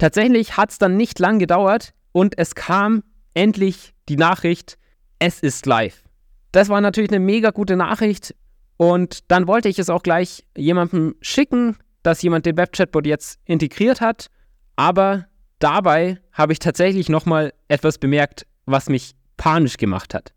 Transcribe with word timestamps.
Tatsächlich 0.00 0.56
hat 0.56 0.70
es 0.70 0.78
dann 0.78 0.96
nicht 0.96 1.18
lang 1.18 1.38
gedauert 1.38 1.92
und 2.12 2.38
es 2.38 2.54
kam 2.54 3.02
endlich 3.34 3.92
die 4.08 4.16
Nachricht, 4.16 4.78
es 5.18 5.40
ist 5.40 5.66
live. 5.66 6.02
Das 6.52 6.70
war 6.70 6.80
natürlich 6.80 7.10
eine 7.10 7.20
mega 7.20 7.50
gute 7.50 7.76
Nachricht 7.76 8.34
und 8.78 9.30
dann 9.30 9.46
wollte 9.46 9.68
ich 9.68 9.78
es 9.78 9.90
auch 9.90 10.02
gleich 10.02 10.46
jemandem 10.56 11.16
schicken, 11.20 11.76
dass 12.02 12.22
jemand 12.22 12.46
den 12.46 12.56
Webchatbot 12.56 13.04
jetzt 13.04 13.40
integriert 13.44 14.00
hat, 14.00 14.30
aber 14.74 15.26
dabei 15.58 16.18
habe 16.32 16.54
ich 16.54 16.60
tatsächlich 16.60 17.10
nochmal 17.10 17.52
etwas 17.68 17.98
bemerkt, 17.98 18.46
was 18.64 18.88
mich 18.88 19.14
panisch 19.36 19.76
gemacht 19.76 20.14
hat. 20.14 20.32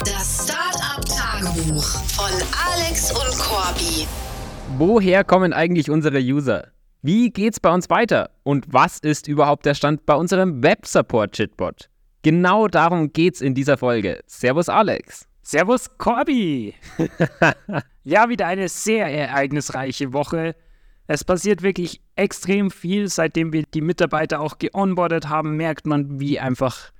Das 0.00 0.42
Startup-Tagebuch 0.42 1.84
von 1.84 2.32
Alex 2.66 3.12
und 3.12 3.38
Corby. 3.38 4.08
Woher 4.76 5.22
kommen 5.22 5.52
eigentlich 5.52 5.88
unsere 5.88 6.18
User? 6.18 6.72
Wie 7.06 7.28
geht's 7.28 7.60
bei 7.60 7.70
uns 7.70 7.90
weiter? 7.90 8.30
Und 8.44 8.64
was 8.72 8.98
ist 8.98 9.28
überhaupt 9.28 9.66
der 9.66 9.74
Stand 9.74 10.06
bei 10.06 10.14
unserem 10.14 10.62
Web-Support-Chitbot? 10.62 11.90
Genau 12.22 12.66
darum 12.66 13.12
geht's 13.12 13.42
in 13.42 13.54
dieser 13.54 13.76
Folge. 13.76 14.22
Servus 14.26 14.70
Alex. 14.70 15.28
Servus 15.42 15.98
Corby. 15.98 16.74
ja, 18.04 18.30
wieder 18.30 18.46
eine 18.46 18.70
sehr 18.70 19.04
ereignisreiche 19.04 20.14
Woche. 20.14 20.56
Es 21.06 21.24
passiert 21.24 21.60
wirklich 21.60 22.00
extrem 22.16 22.70
viel, 22.70 23.08
seitdem 23.08 23.52
wir 23.52 23.64
die 23.64 23.82
Mitarbeiter 23.82 24.40
auch 24.40 24.56
geonboardet 24.56 25.28
haben, 25.28 25.58
merkt 25.58 25.86
man, 25.86 26.20
wie 26.20 26.40
einfach 26.40 26.90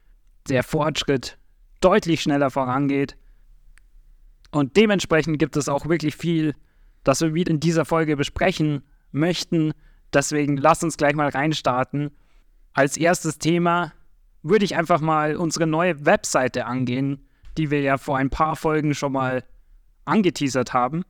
der 0.50 0.64
Fortschritt 0.64 1.38
deutlich 1.80 2.20
schneller 2.20 2.50
vorangeht. 2.50 3.16
Und 4.50 4.76
dementsprechend 4.76 5.38
gibt 5.38 5.56
es 5.56 5.70
auch 5.70 5.88
wirklich 5.88 6.14
viel, 6.14 6.54
das 7.04 7.22
wir 7.22 7.32
wieder 7.32 7.52
in 7.52 7.60
dieser 7.60 7.86
Folge 7.86 8.18
besprechen 8.18 8.82
möchten. 9.12 9.72
Deswegen 10.14 10.56
lass 10.56 10.82
uns 10.82 10.96
gleich 10.96 11.14
mal 11.14 11.28
reinstarten. 11.28 12.10
Als 12.72 12.96
erstes 12.96 13.38
Thema 13.38 13.92
würde 14.42 14.64
ich 14.64 14.76
einfach 14.76 15.00
mal 15.00 15.36
unsere 15.36 15.66
neue 15.66 16.06
Webseite 16.06 16.66
angehen, 16.66 17.26
die 17.58 17.70
wir 17.70 17.80
ja 17.80 17.98
vor 17.98 18.16
ein 18.18 18.30
paar 18.30 18.56
Folgen 18.56 18.94
schon 18.94 19.12
mal 19.12 19.42
angeteasert 20.04 20.72
haben. 20.72 21.04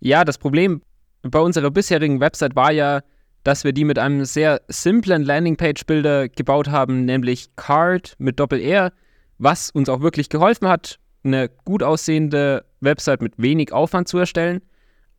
Ja, 0.00 0.24
das 0.24 0.38
Problem 0.38 0.82
bei 1.22 1.38
unserer 1.38 1.70
bisherigen 1.70 2.20
Website 2.20 2.56
war 2.56 2.72
ja, 2.72 3.02
dass 3.44 3.64
wir 3.64 3.72
die 3.72 3.84
mit 3.84 3.98
einem 3.98 4.24
sehr 4.24 4.60
simplen 4.68 5.22
Landingpage-Builder 5.22 6.28
gebaut 6.28 6.68
haben, 6.68 7.04
nämlich 7.04 7.54
Card 7.56 8.14
mit 8.18 8.40
Doppel-R, 8.40 8.92
was 9.38 9.70
uns 9.70 9.88
auch 9.88 10.00
wirklich 10.00 10.28
geholfen 10.28 10.68
hat, 10.68 10.98
eine 11.22 11.48
gut 11.64 11.82
aussehende 11.82 12.64
Website 12.80 13.22
mit 13.22 13.34
wenig 13.36 13.72
Aufwand 13.72 14.08
zu 14.08 14.18
erstellen. 14.18 14.62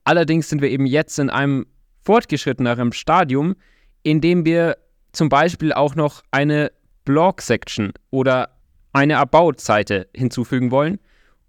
Allerdings 0.04 0.50
sind 0.50 0.62
wir 0.62 0.70
eben 0.70 0.86
jetzt 0.86 1.20
in 1.20 1.30
einem 1.30 1.66
fortgeschritteneren 2.04 2.92
Stadium, 2.94 3.56
in 4.04 4.22
dem 4.22 4.46
wir 4.46 4.78
zum 5.12 5.30
Beispiel 5.30 5.74
auch 5.74 5.96
noch 5.96 6.24
eine 6.32 6.72
Blog-Section 7.06 7.94
oder 8.10 8.50
eine 8.94 9.18
About-Seite 9.18 10.08
hinzufügen 10.16 10.72
wollen. 10.72 11.00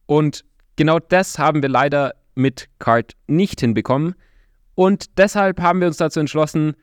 Und 0.06 0.44
genau 0.76 0.98
das 0.98 1.38
haben 1.38 1.62
wir 1.62 1.68
leider 1.68 2.14
mit 2.34 2.68
Card 2.78 3.12
nicht 3.26 3.60
hinbekommen. 3.60 4.14
Und 4.74 5.18
deshalb 5.18 5.60
haben 5.60 5.80
wir 5.80 5.88
uns 5.88 5.98
dazu 5.98 6.20
entschlossen, 6.20 6.74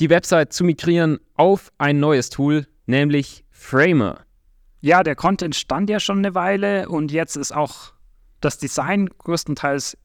die 0.00 0.10
Website 0.10 0.52
zu 0.52 0.64
migrieren 0.64 1.18
auf 1.34 1.70
ein 1.78 2.00
neues 2.00 2.30
Tool, 2.30 2.66
nämlich 2.86 3.44
Framer. 3.50 4.20
Ja, 4.80 5.02
der 5.02 5.14
Content 5.14 5.54
stand 5.54 5.88
ja 5.90 6.00
schon 6.00 6.18
eine 6.18 6.34
Weile 6.34 6.88
und 6.88 7.12
jetzt 7.12 7.36
ist 7.36 7.52
auch 7.52 7.92
das 8.40 8.58
Design 8.58 9.08
größtenteils 9.18 9.96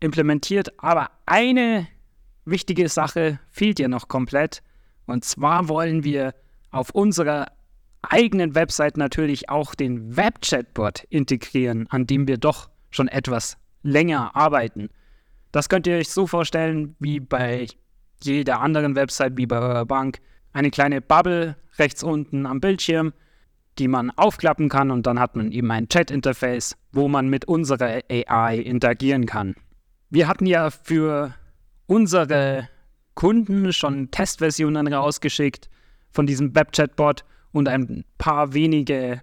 implementiert. 0.00 0.72
Aber 0.82 1.10
eine 1.26 1.86
wichtige 2.46 2.88
Sache 2.88 3.38
fehlt 3.50 3.78
ja 3.78 3.88
noch 3.88 4.08
komplett. 4.08 4.62
Und 5.06 5.24
zwar 5.24 5.68
wollen 5.68 6.04
wir 6.04 6.34
auf 6.70 6.90
unserer 6.90 7.46
eigenen 8.02 8.54
Website 8.54 8.96
natürlich 8.96 9.48
auch 9.48 9.74
den 9.74 10.16
Web-Chatbot 10.16 11.04
integrieren, 11.10 11.86
an 11.90 12.06
dem 12.06 12.28
wir 12.28 12.38
doch 12.38 12.70
schon 12.90 13.08
etwas 13.08 13.56
länger 13.82 14.34
arbeiten. 14.34 14.90
Das 15.52 15.68
könnt 15.68 15.86
ihr 15.86 15.96
euch 15.96 16.10
so 16.10 16.26
vorstellen 16.26 16.96
wie 16.98 17.20
bei 17.20 17.66
jeder 18.22 18.60
anderen 18.60 18.94
Website, 18.96 19.36
wie 19.36 19.46
bei 19.46 19.58
eurer 19.58 19.86
Bank. 19.86 20.20
Eine 20.52 20.70
kleine 20.70 21.00
Bubble 21.00 21.56
rechts 21.78 22.02
unten 22.02 22.46
am 22.46 22.60
Bildschirm, 22.60 23.12
die 23.78 23.88
man 23.88 24.10
aufklappen 24.10 24.68
kann 24.68 24.90
und 24.90 25.06
dann 25.06 25.20
hat 25.20 25.36
man 25.36 25.52
eben 25.52 25.70
ein 25.70 25.88
Chat-Interface, 25.88 26.76
wo 26.92 27.08
man 27.08 27.28
mit 27.28 27.44
unserer 27.46 28.00
AI 28.10 28.58
interagieren 28.58 29.26
kann. 29.26 29.54
Wir 30.08 30.28
hatten 30.28 30.46
ja 30.46 30.70
für 30.70 31.34
unsere 31.86 32.68
Kunden 33.14 33.72
schon 33.72 34.10
Testversionen 34.10 34.92
rausgeschickt 34.92 35.68
von 36.10 36.26
diesem 36.26 36.54
Web-Chatbot 36.54 37.24
und 37.52 37.68
ein 37.68 38.04
paar 38.18 38.52
wenige 38.52 39.22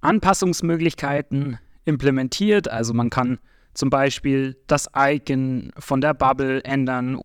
Anpassungsmöglichkeiten 0.00 1.58
implementiert. 1.84 2.68
Also 2.68 2.94
man 2.94 3.10
kann 3.10 3.38
zum 3.74 3.90
Beispiel 3.90 4.56
das 4.66 4.88
Icon 4.96 5.72
von 5.78 6.00
der 6.00 6.14
Bubble 6.14 6.64
ändern 6.64 7.20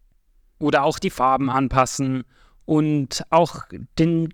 oder 0.60 0.84
auch 0.84 1.00
die 1.00 1.10
Farben 1.10 1.50
anpassen 1.50 2.24
und 2.66 3.24
auch 3.30 3.64
den 3.98 4.34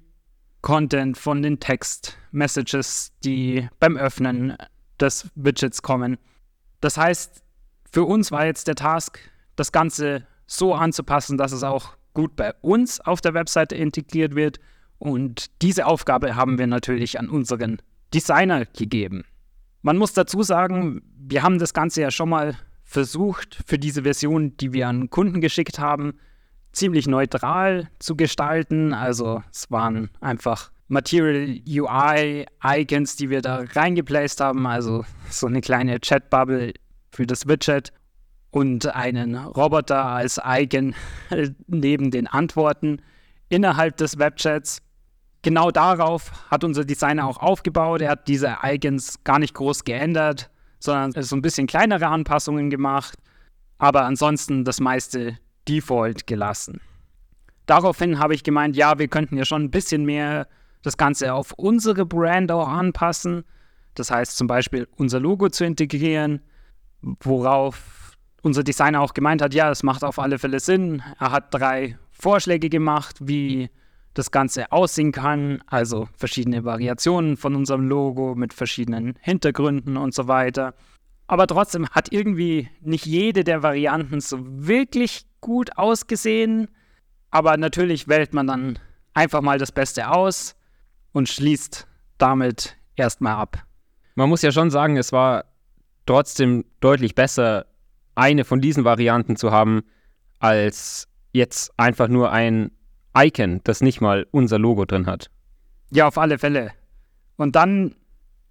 Content 0.62 1.18
von 1.18 1.42
den 1.42 1.60
Text-Messages, 1.60 3.14
die 3.24 3.68
beim 3.80 3.96
Öffnen 3.96 4.58
des 5.00 5.30
Widgets 5.36 5.82
kommen. 5.82 6.18
Das 6.82 6.98
heißt, 6.98 7.44
für 7.92 8.04
uns 8.04 8.32
war 8.32 8.46
jetzt 8.46 8.68
der 8.68 8.76
Task, 8.76 9.20
das 9.56 9.72
Ganze 9.72 10.26
so 10.48 10.74
anzupassen, 10.74 11.38
dass 11.38 11.52
es 11.52 11.64
auch 11.64 11.98
gut 12.14 12.36
bei 12.36 12.54
uns 12.62 13.00
auf 13.00 13.22
der 13.22 13.36
Webseite 13.36 13.76
integriert 13.76 14.34
wird. 14.34 14.60
Und 14.98 15.62
diese 15.62 15.86
Aufgabe 15.86 16.36
haben 16.36 16.58
wir 16.58 16.66
natürlich 16.66 17.20
an 17.20 17.30
unseren 17.30 17.78
Designer 18.14 18.66
gegeben. 18.66 19.26
Man 19.84 19.98
muss 19.98 20.14
dazu 20.14 20.42
sagen, 20.42 21.04
wir 21.16 21.44
haben 21.44 21.60
das 21.60 21.74
Ganze 21.74 22.02
ja 22.02 22.10
schon 22.10 22.30
mal 22.30 22.56
versucht, 22.84 23.60
für 23.68 23.78
diese 23.78 24.04
Version, 24.04 24.58
die 24.58 24.74
wir 24.74 24.88
an 24.88 25.10
Kunden 25.10 25.42
geschickt 25.42 25.78
haben, 25.78 26.18
ziemlich 26.72 27.08
neutral 27.08 27.90
zu 28.00 28.16
gestalten. 28.16 28.94
Also 28.94 29.44
es 29.52 29.70
waren 29.70 30.10
einfach 30.22 30.72
Material 30.88 31.60
UI 31.68 32.46
Icons, 32.64 33.18
die 33.18 33.30
wir 33.30 33.42
da 33.42 33.64
reingeplaced 33.74 34.40
haben. 34.40 34.66
Also 34.66 35.06
so 35.30 35.48
eine 35.48 35.62
kleine 35.62 36.00
Chat-Bubble 36.00 36.74
für 37.12 37.28
das 37.28 37.48
Widget 37.48 37.92
und 38.58 38.88
einen 38.96 39.36
Roboter 39.36 40.04
als 40.04 40.42
Icon 40.44 40.96
neben 41.68 42.10
den 42.10 42.26
Antworten 42.26 43.04
innerhalb 43.50 43.98
des 43.98 44.18
Webchats 44.18 44.82
genau 45.44 45.70
darauf 45.70 46.32
hat 46.50 46.64
unser 46.64 46.84
Designer 46.84 47.28
auch 47.28 47.38
aufgebaut. 47.38 48.02
Er 48.02 48.10
hat 48.10 48.28
diese 48.28 48.58
Icons 48.64 49.24
gar 49.24 49.38
nicht 49.38 49.54
groß 49.54 49.84
geändert, 49.84 50.50
sondern 50.80 51.22
so 51.22 51.36
ein 51.36 51.44
bisschen 51.44 51.68
kleinere 51.68 52.08
Anpassungen 52.08 52.72
gemacht, 52.72 53.20
aber 53.78 54.06
ansonsten 54.06 54.66
das 54.66 54.80
meiste 54.80 55.38
Default 55.68 56.26
gelassen. 56.26 56.82
Daraufhin 57.68 58.18
habe 58.18 58.34
ich 58.34 58.44
gemeint, 58.44 58.76
ja, 58.76 58.98
wir 58.98 59.08
könnten 59.08 59.38
ja 59.38 59.46
schon 59.46 59.66
ein 59.66 59.72
bisschen 59.72 60.04
mehr 60.04 60.48
das 60.82 60.98
Ganze 60.98 61.32
auf 61.32 61.52
unsere 61.58 62.08
Brand 62.08 62.52
auch 62.52 62.68
anpassen. 62.68 63.44
Das 63.94 64.10
heißt 64.10 64.36
zum 64.36 64.48
Beispiel 64.48 64.88
unser 64.96 65.20
Logo 65.20 65.48
zu 65.50 65.64
integrieren, 65.64 66.42
worauf 67.02 68.07
unser 68.48 68.64
Designer 68.64 69.02
auch 69.02 69.14
gemeint 69.14 69.42
hat, 69.42 69.54
ja, 69.54 69.70
das 69.70 69.84
macht 69.84 70.04
auf 70.04 70.18
alle 70.18 70.40
Fälle 70.40 70.60
Sinn. 70.60 71.04
Er 71.20 71.32
hat 71.32 71.54
drei 71.54 71.98
Vorschläge 72.12 72.70
gemacht, 72.70 73.18
wie 73.20 73.70
das 74.16 74.32
Ganze 74.32 74.72
aussehen 74.72 75.12
kann, 75.12 75.62
also 75.68 76.10
verschiedene 76.16 76.64
Variationen 76.64 77.38
von 77.38 77.56
unserem 77.56 77.88
Logo 77.88 78.34
mit 78.34 78.54
verschiedenen 78.54 79.16
Hintergründen 79.22 79.98
und 79.98 80.16
so 80.16 80.28
weiter. 80.28 80.74
Aber 81.28 81.46
trotzdem 81.46 81.88
hat 81.90 82.12
irgendwie 82.12 82.70
nicht 82.82 83.06
jede 83.06 83.44
der 83.44 83.62
Varianten 83.62 84.22
so 84.22 84.40
wirklich 84.42 85.28
gut 85.42 85.78
ausgesehen. 85.78 86.70
Aber 87.30 87.58
natürlich 87.58 88.08
wählt 88.08 88.34
man 88.34 88.48
dann 88.48 88.80
einfach 89.14 89.42
mal 89.42 89.60
das 89.60 89.74
Beste 89.74 90.10
aus 90.10 90.56
und 91.12 91.28
schließt 91.28 91.86
damit 92.18 92.78
erstmal 92.96 93.34
ab. 93.34 93.64
Man 94.16 94.30
muss 94.30 94.42
ja 94.42 94.52
schon 94.52 94.72
sagen, 94.72 94.96
es 94.96 95.12
war 95.12 95.44
trotzdem 96.06 96.64
deutlich 96.80 97.14
besser, 97.14 97.66
eine 98.18 98.46
von 98.46 98.62
diesen 98.62 98.84
Varianten 98.84 99.36
zu 99.36 99.52
haben, 99.52 99.84
als 100.40 101.08
jetzt 101.34 101.72
einfach 101.78 102.08
nur 102.08 102.32
ein 102.32 102.72
Icon, 103.16 103.62
das 103.64 103.82
nicht 103.82 104.02
mal 104.02 104.28
unser 104.32 104.60
Logo 104.60 104.86
drin 104.86 105.06
hat. 105.06 105.30
Ja, 105.92 106.08
auf 106.08 106.18
alle 106.18 106.38
Fälle. 106.38 106.72
Und 107.38 107.56
dann 107.56 107.96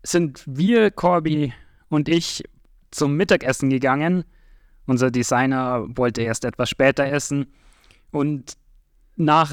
sind 0.02 0.42
wir, 0.46 0.90
Corby 0.90 1.52
und 1.88 2.08
ich, 2.08 2.44
zum 2.90 3.16
Mittagessen 3.16 3.68
gegangen. 3.68 4.24
Unser 4.86 5.10
Designer 5.10 5.84
wollte 5.88 6.22
erst 6.22 6.44
etwas 6.44 6.70
später 6.70 7.04
essen. 7.04 7.46
Und 8.12 8.54
nach 9.16 9.52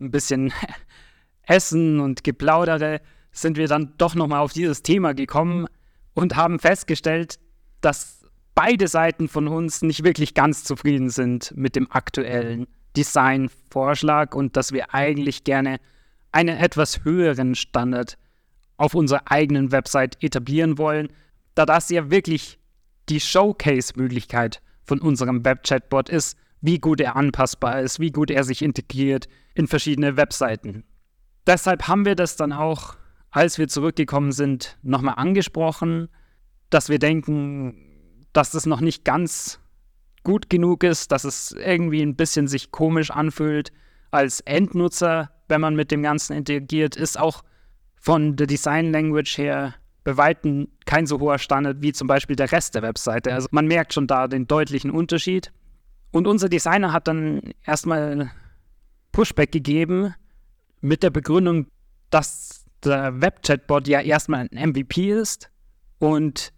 ein 0.00 0.10
bisschen 0.10 0.52
Essen 1.42 2.00
und 2.00 2.24
Geplaudere 2.24 3.00
sind 3.30 3.56
wir 3.56 3.68
dann 3.68 3.94
doch 3.98 4.14
nochmal 4.14 4.40
auf 4.40 4.52
dieses 4.52 4.82
Thema 4.82 5.14
gekommen 5.14 5.66
und 6.14 6.36
haben 6.36 6.58
festgestellt, 6.58 7.38
dass 7.80 8.23
beide 8.54 8.88
Seiten 8.88 9.28
von 9.28 9.48
uns 9.48 9.82
nicht 9.82 10.04
wirklich 10.04 10.34
ganz 10.34 10.64
zufrieden 10.64 11.10
sind 11.10 11.52
mit 11.56 11.76
dem 11.76 11.90
aktuellen 11.90 12.66
Designvorschlag 12.96 14.34
und 14.34 14.56
dass 14.56 14.72
wir 14.72 14.94
eigentlich 14.94 15.44
gerne 15.44 15.80
einen 16.32 16.56
etwas 16.56 17.04
höheren 17.04 17.54
Standard 17.54 18.18
auf 18.76 18.94
unserer 18.94 19.30
eigenen 19.30 19.72
Website 19.72 20.22
etablieren 20.22 20.78
wollen, 20.78 21.08
da 21.54 21.66
das 21.66 21.90
ja 21.90 22.10
wirklich 22.10 22.58
die 23.08 23.20
Showcase-Möglichkeit 23.20 24.60
von 24.82 25.00
unserem 25.00 25.44
Web-Chatbot 25.44 26.08
ist, 26.08 26.36
wie 26.60 26.78
gut 26.78 27.00
er 27.00 27.16
anpassbar 27.16 27.80
ist, 27.80 28.00
wie 28.00 28.10
gut 28.10 28.30
er 28.30 28.44
sich 28.44 28.62
integriert 28.62 29.28
in 29.54 29.66
verschiedene 29.66 30.16
Webseiten. 30.16 30.84
Deshalb 31.46 31.86
haben 31.88 32.04
wir 32.04 32.14
das 32.14 32.36
dann 32.36 32.52
auch, 32.52 32.96
als 33.30 33.58
wir 33.58 33.68
zurückgekommen 33.68 34.32
sind, 34.32 34.78
nochmal 34.82 35.14
angesprochen, 35.16 36.08
dass 36.70 36.88
wir 36.88 36.98
denken, 36.98 37.93
dass 38.34 38.50
das 38.50 38.66
noch 38.66 38.80
nicht 38.80 39.04
ganz 39.04 39.60
gut 40.24 40.50
genug 40.50 40.84
ist, 40.84 41.12
dass 41.12 41.24
es 41.24 41.52
irgendwie 41.52 42.02
ein 42.02 42.16
bisschen 42.16 42.48
sich 42.48 42.70
komisch 42.70 43.10
anfühlt 43.10 43.72
als 44.10 44.40
Endnutzer, 44.40 45.30
wenn 45.48 45.60
man 45.60 45.74
mit 45.74 45.90
dem 45.90 46.02
Ganzen 46.02 46.34
interagiert, 46.34 46.96
ist 46.96 47.18
auch 47.18 47.42
von 48.00 48.36
der 48.36 48.46
Design 48.46 48.92
Language 48.92 49.38
her 49.38 49.74
bei 50.04 50.16
Weitem 50.16 50.68
kein 50.84 51.06
so 51.06 51.18
hoher 51.18 51.38
Standard 51.38 51.78
wie 51.80 51.92
zum 51.92 52.06
Beispiel 52.06 52.36
der 52.36 52.52
Rest 52.52 52.74
der 52.74 52.82
Webseite. 52.82 53.32
Also 53.32 53.48
man 53.50 53.66
merkt 53.66 53.94
schon 53.94 54.06
da 54.06 54.28
den 54.28 54.46
deutlichen 54.46 54.90
Unterschied. 54.90 55.52
Und 56.10 56.26
unser 56.26 56.48
Designer 56.48 56.92
hat 56.92 57.08
dann 57.08 57.40
erstmal 57.64 58.30
Pushback 59.12 59.50
gegeben 59.50 60.14
mit 60.80 61.02
der 61.02 61.10
Begründung, 61.10 61.66
dass 62.10 62.66
der 62.84 63.20
Web-Chatbot 63.20 63.88
ja 63.88 64.00
erstmal 64.00 64.48
ein 64.50 64.70
MVP 64.70 65.10
ist 65.10 65.50
und 65.98 66.52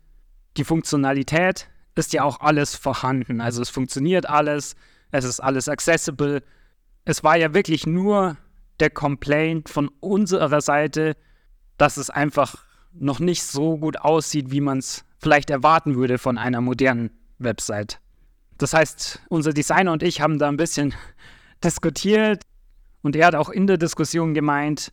die 0.56 0.64
Funktionalität 0.64 1.68
ist 1.94 2.12
ja 2.12 2.24
auch 2.24 2.40
alles 2.40 2.74
vorhanden. 2.74 3.40
Also 3.40 3.62
es 3.62 3.70
funktioniert 3.70 4.28
alles, 4.28 4.76
es 5.10 5.24
ist 5.24 5.40
alles 5.40 5.68
accessible. 5.68 6.42
Es 7.04 7.24
war 7.24 7.36
ja 7.36 7.54
wirklich 7.54 7.86
nur 7.86 8.36
der 8.80 8.90
Complaint 8.90 9.68
von 9.68 9.90
unserer 10.00 10.60
Seite, 10.60 11.16
dass 11.78 11.96
es 11.96 12.10
einfach 12.10 12.56
noch 12.92 13.20
nicht 13.20 13.42
so 13.42 13.78
gut 13.78 13.98
aussieht, 14.00 14.50
wie 14.50 14.60
man 14.60 14.78
es 14.78 15.04
vielleicht 15.18 15.50
erwarten 15.50 15.96
würde 15.96 16.18
von 16.18 16.38
einer 16.38 16.60
modernen 16.60 17.10
Website. 17.38 18.00
Das 18.58 18.72
heißt, 18.72 19.22
unser 19.28 19.52
Designer 19.52 19.92
und 19.92 20.02
ich 20.02 20.20
haben 20.20 20.38
da 20.38 20.48
ein 20.48 20.56
bisschen 20.56 20.94
diskutiert 21.64 22.42
und 23.02 23.16
er 23.16 23.26
hat 23.26 23.34
auch 23.34 23.50
in 23.50 23.66
der 23.66 23.76
Diskussion 23.76 24.34
gemeint, 24.34 24.92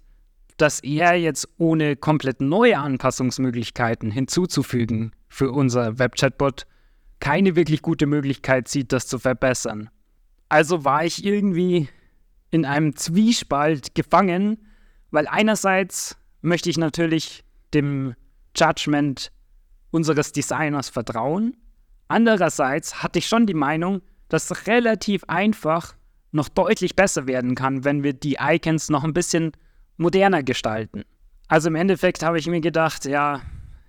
dass 0.58 0.80
er 0.80 1.16
jetzt 1.16 1.48
ohne 1.58 1.96
komplett 1.96 2.42
neue 2.42 2.78
Anpassungsmöglichkeiten 2.78 4.12
hinzuzufügen 4.12 5.12
für 5.28 5.52
unser 5.52 6.00
Web-Chatbot 6.00 6.66
keine 7.20 7.56
wirklich 7.56 7.82
gute 7.82 8.06
Möglichkeit 8.06 8.68
sieht, 8.68 8.92
das 8.92 9.08
zu 9.08 9.18
verbessern. 9.18 9.90
Also 10.50 10.84
war 10.84 11.06
ich 11.06 11.24
irgendwie 11.24 11.88
in 12.52 12.66
einem 12.66 12.96
Zwiespalt 12.96 13.96
gefangen, 13.96 14.58
weil 15.10 15.28
einerseits 15.28 16.18
möchte 16.42 16.70
ich 16.70 16.78
natürlich 16.78 17.44
dem 17.74 18.14
Judgment 18.56 19.32
unseres 19.90 20.32
Designers 20.32 20.90
vertrauen. 20.90 21.56
Andererseits 22.08 23.02
hatte 23.02 23.20
ich 23.20 23.28
schon 23.28 23.48
die 23.48 23.54
Meinung, 23.54 24.02
dass 24.30 24.52
es 24.52 24.68
relativ 24.68 25.24
einfach 25.28 25.96
noch 26.32 26.50
deutlich 26.50 26.96
besser 26.96 27.26
werden 27.28 27.56
kann, 27.56 27.84
wenn 27.84 28.04
wir 28.04 28.14
die 28.14 28.38
Icons 28.40 28.90
noch 28.90 29.04
ein 29.04 29.14
bisschen 29.14 29.54
moderner 29.98 30.44
gestalten. 30.44 31.04
Also 31.48 31.70
im 31.70 31.76
Endeffekt 31.76 32.24
habe 32.24 32.40
ich 32.40 32.48
mir 32.48 32.62
gedacht, 32.62 33.06
ja, 33.06 33.42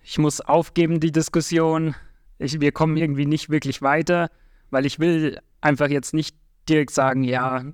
ich 0.02 0.18
muss 0.18 0.40
aufgeben 0.40 1.00
die 1.00 1.12
Diskussion. 1.12 1.94
Ich, 2.38 2.60
wir 2.60 2.72
kommen 2.72 2.96
irgendwie 2.96 3.26
nicht 3.26 3.48
wirklich 3.48 3.80
weiter, 3.80 4.30
weil 4.70 4.86
ich 4.86 4.98
will 4.98 5.40
einfach 5.60 5.88
jetzt 5.88 6.14
nicht 6.14 6.36
direkt 6.68 6.90
sagen, 6.90 7.24
ja, 7.24 7.64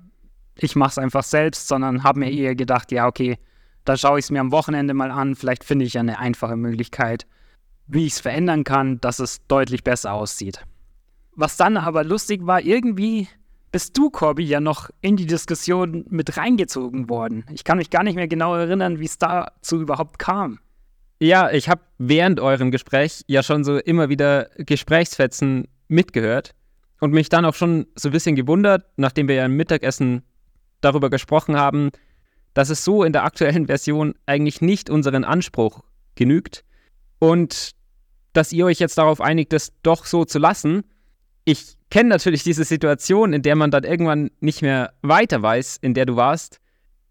ich 0.55 0.75
mache 0.75 0.91
es 0.91 0.97
einfach 0.97 1.23
selbst, 1.23 1.67
sondern 1.67 2.03
habe 2.03 2.19
mir 2.19 2.31
eher 2.31 2.55
gedacht, 2.55 2.91
ja, 2.91 3.07
okay, 3.07 3.37
da 3.85 3.97
schaue 3.97 4.19
ich 4.19 4.25
es 4.25 4.31
mir 4.31 4.39
am 4.39 4.51
Wochenende 4.51 4.93
mal 4.93 5.11
an. 5.11 5.35
Vielleicht 5.35 5.63
finde 5.63 5.85
ich 5.85 5.97
eine 5.97 6.19
einfache 6.19 6.55
Möglichkeit, 6.55 7.25
wie 7.87 8.05
ich 8.05 8.13
es 8.13 8.19
verändern 8.19 8.63
kann, 8.63 9.01
dass 9.01 9.19
es 9.19 9.45
deutlich 9.47 9.83
besser 9.83 10.13
aussieht. 10.13 10.63
Was 11.35 11.57
dann 11.57 11.77
aber 11.77 12.03
lustig 12.03 12.45
war, 12.45 12.61
irgendwie 12.61 13.27
bist 13.71 13.97
du, 13.97 14.09
Corby, 14.09 14.43
ja 14.43 14.59
noch 14.59 14.89
in 15.01 15.15
die 15.15 15.25
Diskussion 15.25 16.05
mit 16.09 16.37
reingezogen 16.37 17.09
worden. 17.09 17.45
Ich 17.51 17.63
kann 17.63 17.77
mich 17.77 17.89
gar 17.89 18.03
nicht 18.03 18.15
mehr 18.15 18.27
genau 18.27 18.55
erinnern, 18.55 18.99
wie 18.99 19.05
es 19.05 19.17
dazu 19.17 19.79
überhaupt 19.79 20.19
kam. 20.19 20.59
Ja, 21.19 21.51
ich 21.51 21.69
habe 21.69 21.81
während 21.97 22.39
eurem 22.39 22.71
Gespräch 22.71 23.23
ja 23.27 23.43
schon 23.43 23.63
so 23.63 23.77
immer 23.77 24.09
wieder 24.09 24.49
Gesprächsfetzen 24.57 25.67
mitgehört 25.87 26.55
und 26.99 27.13
mich 27.13 27.29
dann 27.29 27.45
auch 27.45 27.53
schon 27.53 27.87
so 27.95 28.09
ein 28.09 28.11
bisschen 28.11 28.35
gewundert, 28.35 28.85
nachdem 28.97 29.27
wir 29.27 29.35
ja 29.35 29.45
im 29.45 29.55
Mittagessen 29.55 30.23
darüber 30.81 31.09
gesprochen 31.09 31.57
haben, 31.57 31.91
dass 32.53 32.69
es 32.69 32.83
so 32.83 33.03
in 33.03 33.13
der 33.13 33.23
aktuellen 33.23 33.67
Version 33.67 34.15
eigentlich 34.25 34.61
nicht 34.61 34.89
unseren 34.89 35.23
Anspruch 35.23 35.83
genügt 36.15 36.65
und 37.19 37.71
dass 38.33 38.51
ihr 38.51 38.65
euch 38.65 38.79
jetzt 38.79 38.97
darauf 38.97 39.21
einigt, 39.21 39.53
es 39.53 39.73
doch 39.83 40.05
so 40.05 40.25
zu 40.25 40.39
lassen. 40.39 40.83
Ich 41.51 41.75
kenne 41.89 42.07
natürlich 42.07 42.43
diese 42.43 42.63
Situation, 42.63 43.33
in 43.33 43.41
der 43.41 43.57
man 43.57 43.71
dann 43.71 43.83
irgendwann 43.83 44.31
nicht 44.39 44.61
mehr 44.61 44.93
weiter 45.01 45.41
weiß, 45.41 45.79
in 45.81 45.93
der 45.93 46.05
du 46.05 46.15
warst 46.15 46.61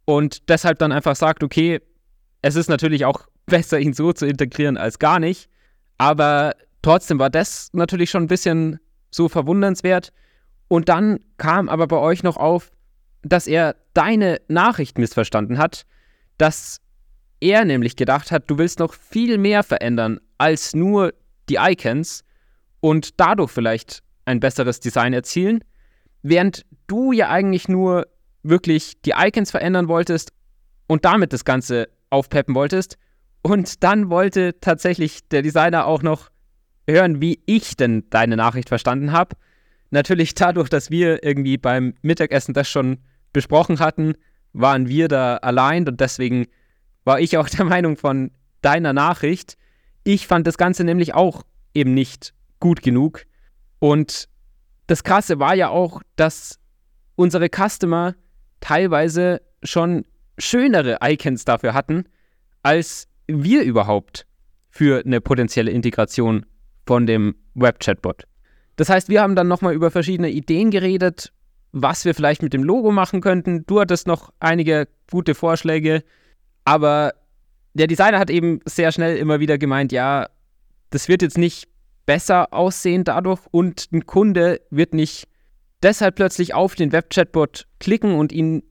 und 0.06 0.48
deshalb 0.48 0.78
dann 0.78 0.92
einfach 0.92 1.14
sagt, 1.14 1.42
okay, 1.42 1.82
es 2.40 2.56
ist 2.56 2.70
natürlich 2.70 3.04
auch 3.04 3.26
besser, 3.46 3.78
ihn 3.78 3.92
so 3.92 4.14
zu 4.14 4.24
integrieren 4.26 4.78
als 4.78 4.98
gar 4.98 5.20
nicht, 5.20 5.50
aber 5.98 6.54
trotzdem 6.80 7.18
war 7.18 7.28
das 7.28 7.68
natürlich 7.74 8.08
schon 8.08 8.22
ein 8.22 8.28
bisschen 8.28 8.80
so 9.10 9.28
verwundernswert. 9.28 10.10
Und 10.68 10.88
dann 10.88 11.20
kam 11.36 11.68
aber 11.68 11.86
bei 11.86 11.98
euch 11.98 12.22
noch 12.22 12.38
auf, 12.38 12.72
dass 13.20 13.46
er 13.46 13.76
deine 13.92 14.40
Nachricht 14.48 14.96
missverstanden 14.96 15.58
hat, 15.58 15.84
dass 16.38 16.80
er 17.40 17.66
nämlich 17.66 17.94
gedacht 17.94 18.30
hat, 18.30 18.48
du 18.48 18.56
willst 18.56 18.78
noch 18.78 18.94
viel 18.94 19.36
mehr 19.36 19.64
verändern 19.64 20.18
als 20.38 20.74
nur 20.74 21.12
die 21.50 21.58
Icons 21.60 22.24
und 22.80 23.20
dadurch 23.20 23.50
vielleicht 23.50 24.02
ein 24.24 24.40
besseres 24.40 24.80
Design 24.80 25.12
erzielen, 25.12 25.64
während 26.22 26.64
du 26.86 27.12
ja 27.12 27.28
eigentlich 27.28 27.68
nur 27.68 28.06
wirklich 28.42 29.00
die 29.02 29.14
Icons 29.16 29.50
verändern 29.50 29.88
wolltest 29.88 30.32
und 30.86 31.04
damit 31.04 31.32
das 31.32 31.44
Ganze 31.44 31.88
aufpeppen 32.10 32.54
wolltest. 32.54 32.98
Und 33.42 33.82
dann 33.82 34.10
wollte 34.10 34.60
tatsächlich 34.60 35.28
der 35.28 35.42
Designer 35.42 35.86
auch 35.86 36.02
noch 36.02 36.30
hören, 36.88 37.20
wie 37.20 37.40
ich 37.46 37.76
denn 37.76 38.04
deine 38.10 38.36
Nachricht 38.36 38.68
verstanden 38.68 39.12
habe. 39.12 39.36
Natürlich 39.90 40.34
dadurch, 40.34 40.68
dass 40.68 40.90
wir 40.90 41.22
irgendwie 41.24 41.56
beim 41.56 41.94
Mittagessen 42.02 42.54
das 42.54 42.68
schon 42.68 42.98
besprochen 43.32 43.78
hatten, 43.78 44.14
waren 44.52 44.88
wir 44.88 45.08
da 45.08 45.36
allein 45.36 45.86
und 45.88 46.00
deswegen 46.00 46.46
war 47.04 47.20
ich 47.20 47.36
auch 47.38 47.48
der 47.56 47.64
Meinung 47.64 47.96
von 47.96 48.30
deiner 48.62 48.92
Nachricht. 48.92 49.56
Ich 50.04 50.26
fand 50.26 50.46
das 50.46 50.58
Ganze 50.58 50.84
nämlich 50.84 51.14
auch 51.14 51.42
eben 51.74 51.94
nicht 51.94 52.34
gut 52.58 52.82
genug. 52.82 53.24
Und 53.80 54.28
das 54.86 55.02
Krasse 55.02 55.40
war 55.40 55.54
ja 55.54 55.70
auch, 55.70 56.00
dass 56.16 56.60
unsere 57.16 57.48
Customer 57.48 58.14
teilweise 58.60 59.42
schon 59.62 60.04
schönere 60.38 60.98
Icons 61.02 61.44
dafür 61.44 61.74
hatten, 61.74 62.04
als 62.62 63.08
wir 63.26 63.62
überhaupt 63.62 64.26
für 64.70 65.04
eine 65.04 65.20
potenzielle 65.20 65.70
Integration 65.70 66.46
von 66.86 67.06
dem 67.06 67.34
Web-Chatbot. 67.54 68.24
Das 68.76 68.88
heißt, 68.88 69.08
wir 69.08 69.22
haben 69.22 69.36
dann 69.36 69.48
nochmal 69.48 69.74
über 69.74 69.90
verschiedene 69.90 70.30
Ideen 70.30 70.70
geredet, 70.70 71.32
was 71.72 72.04
wir 72.04 72.14
vielleicht 72.14 72.42
mit 72.42 72.52
dem 72.52 72.64
Logo 72.64 72.90
machen 72.90 73.20
könnten. 73.20 73.64
Du 73.66 73.80
hattest 73.80 74.06
noch 74.06 74.32
einige 74.40 74.88
gute 75.10 75.34
Vorschläge, 75.34 76.02
aber 76.64 77.12
der 77.74 77.86
Designer 77.86 78.18
hat 78.18 78.30
eben 78.30 78.60
sehr 78.64 78.92
schnell 78.92 79.16
immer 79.16 79.40
wieder 79.40 79.58
gemeint, 79.58 79.92
ja, 79.92 80.28
das 80.90 81.08
wird 81.08 81.22
jetzt 81.22 81.38
nicht 81.38 81.68
besser 82.10 82.52
aussehen 82.52 83.04
dadurch 83.04 83.38
und 83.52 83.86
ein 83.92 84.04
Kunde 84.04 84.60
wird 84.70 84.94
nicht 84.94 85.28
deshalb 85.80 86.16
plötzlich 86.16 86.54
auf 86.54 86.74
den 86.74 86.90
Web-Chatbot 86.90 87.68
klicken 87.78 88.16
und 88.16 88.32
ihn 88.32 88.64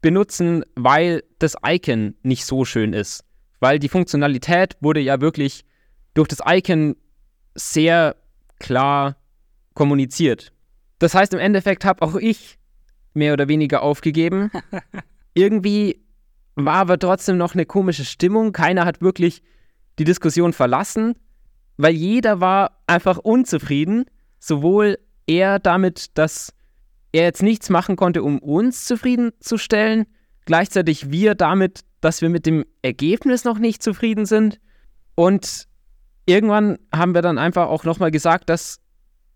benutzen, 0.00 0.64
weil 0.74 1.22
das 1.38 1.54
Icon 1.62 2.14
nicht 2.22 2.46
so 2.46 2.64
schön 2.64 2.94
ist. 2.94 3.26
Weil 3.60 3.78
die 3.78 3.90
Funktionalität 3.90 4.78
wurde 4.80 5.00
ja 5.00 5.20
wirklich 5.20 5.66
durch 6.14 6.28
das 6.28 6.38
Icon 6.46 6.96
sehr 7.54 8.16
klar 8.58 9.16
kommuniziert. 9.74 10.54
Das 10.98 11.14
heißt, 11.14 11.34
im 11.34 11.40
Endeffekt 11.40 11.84
habe 11.84 12.00
auch 12.00 12.14
ich 12.14 12.58
mehr 13.12 13.34
oder 13.34 13.48
weniger 13.48 13.82
aufgegeben. 13.82 14.50
Irgendwie 15.34 16.02
war 16.54 16.76
aber 16.76 16.98
trotzdem 16.98 17.36
noch 17.36 17.52
eine 17.52 17.66
komische 17.66 18.06
Stimmung. 18.06 18.52
Keiner 18.52 18.86
hat 18.86 19.02
wirklich 19.02 19.42
die 19.98 20.04
Diskussion 20.04 20.54
verlassen, 20.54 21.16
weil 21.78 21.94
jeder 21.94 22.40
war 22.40 22.82
einfach 22.86 23.16
unzufrieden. 23.16 24.04
Sowohl 24.38 24.98
er 25.26 25.58
damit, 25.58 26.18
dass 26.18 26.52
er 27.12 27.22
jetzt 27.22 27.42
nichts 27.42 27.70
machen 27.70 27.96
konnte, 27.96 28.22
um 28.22 28.38
uns 28.38 28.84
zufriedenzustellen, 28.84 30.06
gleichzeitig 30.44 31.10
wir 31.10 31.34
damit, 31.34 31.80
dass 32.00 32.20
wir 32.20 32.28
mit 32.28 32.46
dem 32.46 32.64
Ergebnis 32.82 33.44
noch 33.44 33.58
nicht 33.58 33.82
zufrieden 33.82 34.26
sind. 34.26 34.60
Und 35.14 35.66
irgendwann 36.26 36.78
haben 36.94 37.14
wir 37.14 37.22
dann 37.22 37.38
einfach 37.38 37.68
auch 37.68 37.84
nochmal 37.84 38.10
gesagt, 38.10 38.50
dass 38.50 38.80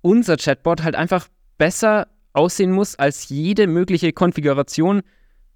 unser 0.02 0.37
Chatbot 0.37 0.82
halt 0.82 0.94
einfach 0.94 1.28
besser 1.58 2.08
aussehen 2.32 2.72
muss 2.72 2.96
als 2.96 3.28
jede 3.28 3.66
mögliche 3.66 4.12
Konfiguration 4.12 5.02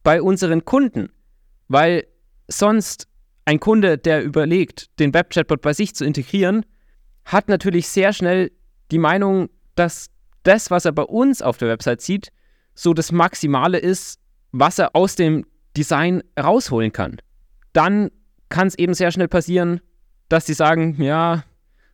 bei 0.02 0.22
unseren 0.22 0.64
Kunden. 0.64 1.10
Weil 1.68 2.06
sonst 2.48 3.08
ein 3.44 3.60
Kunde, 3.60 3.98
der 3.98 4.22
überlegt, 4.24 4.98
den 4.98 5.14
Web-Chatbot 5.14 5.62
bei 5.62 5.72
sich 5.72 5.94
zu 5.94 6.04
integrieren, 6.04 6.64
hat 7.26 7.48
natürlich 7.48 7.88
sehr 7.88 8.12
schnell 8.12 8.52
die 8.90 8.98
Meinung, 8.98 9.50
dass 9.74 10.08
das, 10.44 10.70
was 10.70 10.84
er 10.84 10.92
bei 10.92 11.02
uns 11.02 11.42
auf 11.42 11.58
der 11.58 11.68
Website 11.68 12.00
sieht, 12.00 12.32
so 12.74 12.94
das 12.94 13.12
Maximale 13.12 13.78
ist, 13.78 14.20
was 14.52 14.78
er 14.78 14.94
aus 14.94 15.16
dem 15.16 15.44
Design 15.76 16.22
rausholen 16.38 16.92
kann. 16.92 17.18
Dann 17.72 18.10
kann 18.48 18.68
es 18.68 18.78
eben 18.78 18.94
sehr 18.94 19.10
schnell 19.10 19.28
passieren, 19.28 19.80
dass 20.28 20.46
sie 20.46 20.54
sagen, 20.54 21.02
ja, 21.02 21.44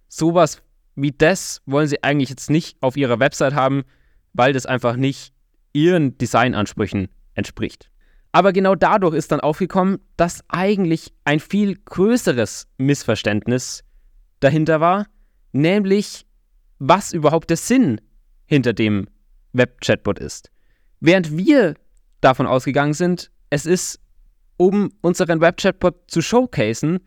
sowas 0.07 0.63
wie 0.95 1.13
das 1.13 1.63
wollen 1.65 1.89
sie 1.89 2.03
eigentlich 2.03 2.29
jetzt 2.29 2.51
nicht 2.51 2.77
auf 2.83 2.97
ihrer 2.99 3.19
Website 3.19 3.55
haben, 3.55 3.85
weil 4.35 4.53
das 4.53 4.67
einfach 4.67 4.97
nicht 4.97 5.33
ihren 5.73 6.19
Designansprüchen 6.19 7.09
entspricht. 7.35 7.91
Aber 8.33 8.53
genau 8.53 8.75
dadurch 8.75 9.15
ist 9.15 9.33
dann 9.33 9.41
aufgekommen, 9.41 9.99
dass 10.17 10.45
eigentlich 10.49 11.13
ein 11.25 11.41
viel 11.41 11.77
größeres 11.77 12.67
Missverständnis 12.77 13.85
dahinter 14.41 14.81
war, 14.81 15.07
nämlich 15.53 16.27
was 16.79 17.13
überhaupt 17.13 17.51
der 17.51 17.57
Sinn 17.57 18.01
hinter 18.47 18.73
dem 18.73 19.07
Web-Chatbot 19.53 20.19
ist. 20.19 20.51
Während 21.01 21.37
wir 21.37 21.75
davon 22.21 22.47
ausgegangen 22.47 22.95
sind, 22.95 23.31
es 23.51 23.67
ist, 23.67 24.01
um 24.57 24.93
unseren 25.01 25.41
Web-Chatbot 25.41 26.11
zu 26.11 26.23
showcasen, 26.23 27.01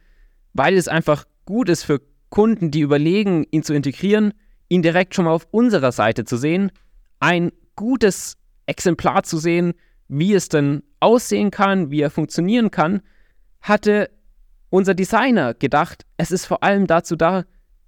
weil 0.53 0.75
es 0.77 0.87
einfach 0.87 1.25
gut 1.45 1.69
ist 1.69 1.83
für 1.83 2.01
Kunden, 2.29 2.71
die 2.71 2.81
überlegen, 2.81 3.45
ihn 3.51 3.63
zu 3.63 3.73
integrieren, 3.73 4.33
ihn 4.69 4.81
direkt 4.81 5.15
schon 5.15 5.25
mal 5.25 5.31
auf 5.31 5.47
unserer 5.51 5.91
Seite 5.91 6.25
zu 6.25 6.37
sehen, 6.37 6.71
ein 7.19 7.51
gutes 7.75 8.37
Exemplar 8.65 9.23
zu 9.23 9.37
sehen, 9.37 9.73
wie 10.07 10.33
es 10.33 10.49
denn 10.49 10.83
aussehen 10.99 11.51
kann, 11.51 11.91
wie 11.91 12.01
er 12.01 12.09
funktionieren 12.09 12.71
kann, 12.71 13.01
hatte 13.61 14.09
unser 14.69 14.93
Designer 14.93 15.53
gedacht, 15.53 16.05
es 16.17 16.31
ist 16.31 16.45
vor 16.45 16.63
allem 16.63 16.87
dazu 16.87 17.15
da, 17.15 17.45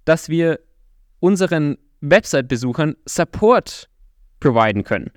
dass 0.08 0.30
wir 0.30 0.60
unseren 1.20 1.76
Website-Besuchern 2.00 2.96
Support 3.04 3.90
providen 4.40 4.82
können. 4.82 5.10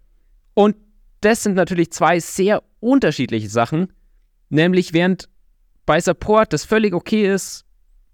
Und 0.53 0.75
das 1.21 1.43
sind 1.43 1.53
natürlich 1.53 1.93
zwei 1.93 2.19
sehr 2.19 2.61
unterschiedliche 2.81 3.47
Sachen, 3.47 3.93
nämlich 4.49 4.91
während 4.91 5.29
bei 5.85 6.01
Support 6.01 6.51
das 6.51 6.65
völlig 6.65 6.93
okay 6.93 7.33
ist, 7.33 7.63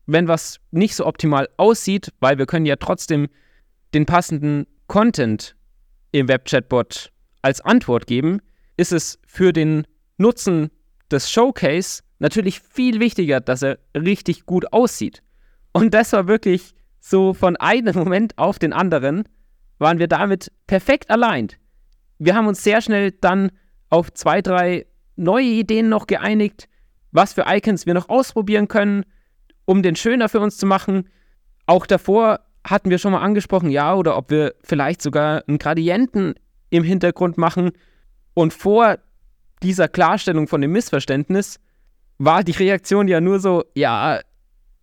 wenn 0.05 0.27
was 0.27 0.60
nicht 0.69 0.93
so 0.93 1.07
optimal 1.07 1.50
aussieht, 1.57 2.13
weil 2.19 2.38
wir 2.38 2.46
können 2.46 2.67
ja 2.67 2.75
trotzdem 2.75 3.27
den 3.96 4.05
passenden 4.05 4.67
Content 4.86 5.55
im 6.12 6.27
Web-Chatbot 6.27 7.12
als 7.41 7.60
Antwort 7.62 8.05
geben, 8.05 8.39
ist 8.77 8.91
es 8.91 9.17
für 9.25 9.51
den 9.51 9.88
Nutzen 10.17 10.69
des 11.10 11.31
Showcase 11.31 12.03
natürlich 12.19 12.60
viel 12.60 13.00
wichtiger, 13.00 13.39
dass 13.39 13.63
er 13.63 13.79
richtig 13.96 14.46
gut 14.46 14.72
aussieht. 14.72 15.24
Und 15.77 15.93
das 15.93 16.12
war 16.12 16.27
wirklich 16.27 16.74
so 17.00 17.36
von 17.36 17.55
einem 17.55 17.96
Moment 17.96 18.36
auf 18.39 18.57
den 18.57 18.74
anderen, 18.74 19.29
waren 19.77 20.00
wir 20.00 20.07
damit 20.07 20.51
perfekt 20.65 21.12
allein. 21.12 21.50
Wir 22.17 22.34
haben 22.34 22.48
uns 22.48 22.63
sehr 22.63 22.81
schnell 22.81 23.12
dann 23.12 23.51
auf 23.91 24.12
zwei, 24.12 24.41
drei 24.41 24.88
neue 25.15 25.46
Ideen 25.46 25.88
noch 25.88 26.07
geeinigt, 26.07 26.67
was 27.12 27.34
für 27.34 27.46
Icons 27.48 27.86
wir 27.86 27.93
noch 27.93 28.10
ausprobieren 28.10 28.67
können, 28.67 29.05
um 29.65 29.84
den 29.84 29.96
schöner 29.96 30.29
für 30.29 30.39
uns 30.39 30.57
zu 30.57 30.65
machen. 30.65 31.10
Auch 31.67 31.86
davor 31.86 32.39
hatten 32.65 32.89
wir 32.89 32.98
schon 32.98 33.12
mal 33.12 33.22
angesprochen, 33.22 33.69
ja, 33.69 33.93
oder 33.93 34.17
ob 34.17 34.31
wir 34.31 34.55
vielleicht 34.63 35.03
sogar 35.03 35.43
einen 35.48 35.60
Gradienten 35.60 36.34
im 36.72 36.84
Hintergrund 36.84 37.38
machen. 37.38 37.69
Und 38.34 38.51
vor 38.51 38.98
dieser 39.62 39.88
Klarstellung 39.88 40.48
von 40.48 40.62
dem 40.62 40.72
Missverständnis 40.72 41.60
war 42.17 42.43
die 42.43 42.51
Reaktion 42.53 43.07
ja 43.07 43.22
nur 43.22 43.39
so, 43.39 43.63
ja, 43.75 44.22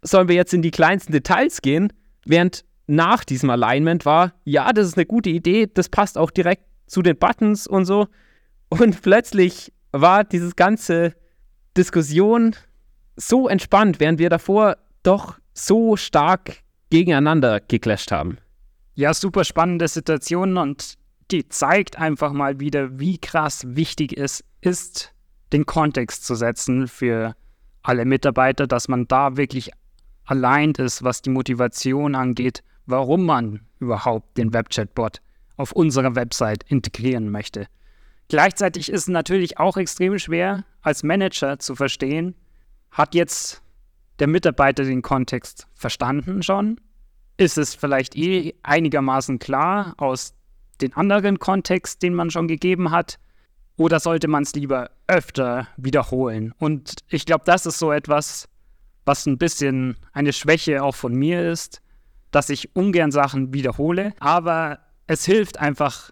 sollen 0.05 0.29
wir 0.29 0.37
jetzt 0.37 0.55
in 0.55 0.63
die 0.63 0.71
kleinsten 0.71 1.13
Details 1.13 1.61
gehen? 1.63 1.93
Während 2.25 2.65
nach 2.87 3.25
diesem 3.25 3.51
Alignment 3.51 4.05
war, 4.05 4.35
ja, 4.45 4.73
das 4.73 4.87
ist 4.87 4.97
eine 4.97 5.07
gute 5.07 5.31
Idee, 5.31 5.67
das 5.73 5.89
passt 5.89 6.17
auch 6.19 6.31
direkt 6.31 6.65
zu 6.87 7.03
den 7.03 7.19
Buttons 7.19 7.67
und 7.67 7.87
so. 7.87 8.07
Und 8.69 9.03
plötzlich 9.03 9.73
war 9.93 10.25
dieses 10.25 10.55
ganze 10.57 11.15
Diskussion 11.77 12.55
so 13.17 13.49
entspannt, 13.49 14.01
während 14.01 14.19
wir 14.19 14.29
davor 14.29 14.77
doch 15.03 15.39
so 15.55 15.97
stark 15.97 16.59
gegeneinander 16.91 17.61
geclasht 17.61 18.13
haben. 18.13 18.39
Ja, 18.95 19.15
super 19.15 19.45
spannende 19.45 19.89
Situation 19.89 20.57
und 20.57 20.95
die 21.31 21.49
zeigt 21.49 21.99
einfach 21.99 22.33
mal 22.33 22.61
wieder, 22.61 22.99
wie 22.99 23.19
krass 23.19 23.65
wichtig 23.67 24.17
es 24.17 24.45
ist, 24.61 25.13
den 25.53 25.67
Kontext 25.67 26.27
zu 26.27 26.35
setzen 26.35 26.87
für 26.87 27.35
alle 27.83 28.05
Mitarbeiter, 28.05 28.67
dass 28.67 28.89
man 28.89 29.07
da 29.09 29.37
wirklich 29.37 29.71
allein 30.25 30.73
ist, 30.73 31.02
was 31.02 31.23
die 31.23 31.31
Motivation 31.31 32.14
angeht, 32.14 32.62
warum 32.87 33.25
man 33.25 33.61
überhaupt 33.78 34.37
den 34.37 34.52
Webchatbot 34.52 35.21
auf 35.57 35.73
unserer 35.73 36.14
Website 36.14 36.64
integrieren 36.69 37.31
möchte. 37.31 37.66
Gleichzeitig 38.28 38.90
ist 38.90 39.02
es 39.02 39.09
natürlich 39.09 39.59
auch 39.59 39.76
extrem 39.76 40.19
schwer, 40.19 40.64
als 40.83 41.02
Manager 41.02 41.59
zu 41.59 41.75
verstehen, 41.75 42.35
hat 42.90 43.14
jetzt 43.14 43.62
der 44.19 44.28
Mitarbeiter 44.28 44.85
den 44.85 45.02
Kontext 45.02 45.66
verstanden 45.75 46.43
schon? 46.43 46.81
Ist 47.37 47.59
es 47.59 47.75
vielleicht 47.75 48.16
eh 48.16 48.54
einigermaßen 48.62 49.38
klar 49.38 49.95
aus 49.97 50.35
den 50.81 50.93
anderen 50.95 51.38
Kontext, 51.38 52.02
den 52.02 52.14
man 52.14 52.31
schon 52.31 52.47
gegeben 52.47 52.90
hat? 52.90 53.19
Oder 53.76 53.99
sollte 53.99 54.28
man 54.28 54.45
es 54.45 54.54
lieber 54.54 54.90
öfter 55.09 55.66
wiederholen? 55.76 56.54
Und 56.59 56.99
ich 57.09 57.26
glaube, 57.26 57.43
das 57.45 57.66
ist 57.66 57.81
so 57.81 57.90
etwas, 57.90 58.49
was 59.05 59.27
ein 59.27 59.39
bisschen 59.39 59.97
eine 60.13 60.33
Schwäche 60.33 60.83
auch 60.83 60.95
von 60.95 61.15
mir 61.15 61.51
ist, 61.51 61.83
dass 62.31 62.51
ich 62.51 62.75
ungern 62.75 63.11
Sachen 63.11 63.53
wiederhole. 63.53 64.15
Aber 64.19 64.81
es 65.07 65.25
hilft 65.25 65.61
einfach, 65.61 66.11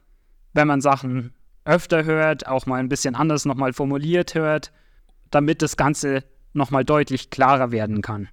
wenn 0.53 0.69
man 0.69 0.81
Sachen 0.81 1.33
öfter 1.65 2.05
hört, 2.05 2.47
auch 2.47 2.67
mal 2.67 2.81
ein 2.81 2.89
bisschen 2.89 3.15
anders 3.15 3.45
nochmal 3.45 3.73
formuliert 3.73 4.35
hört, 4.35 4.73
damit 5.31 5.63
das 5.63 5.77
Ganze 5.77 6.25
nochmal 6.53 6.85
deutlich 6.85 7.31
klarer 7.31 7.73
werden 7.73 8.03
kann. 8.03 8.29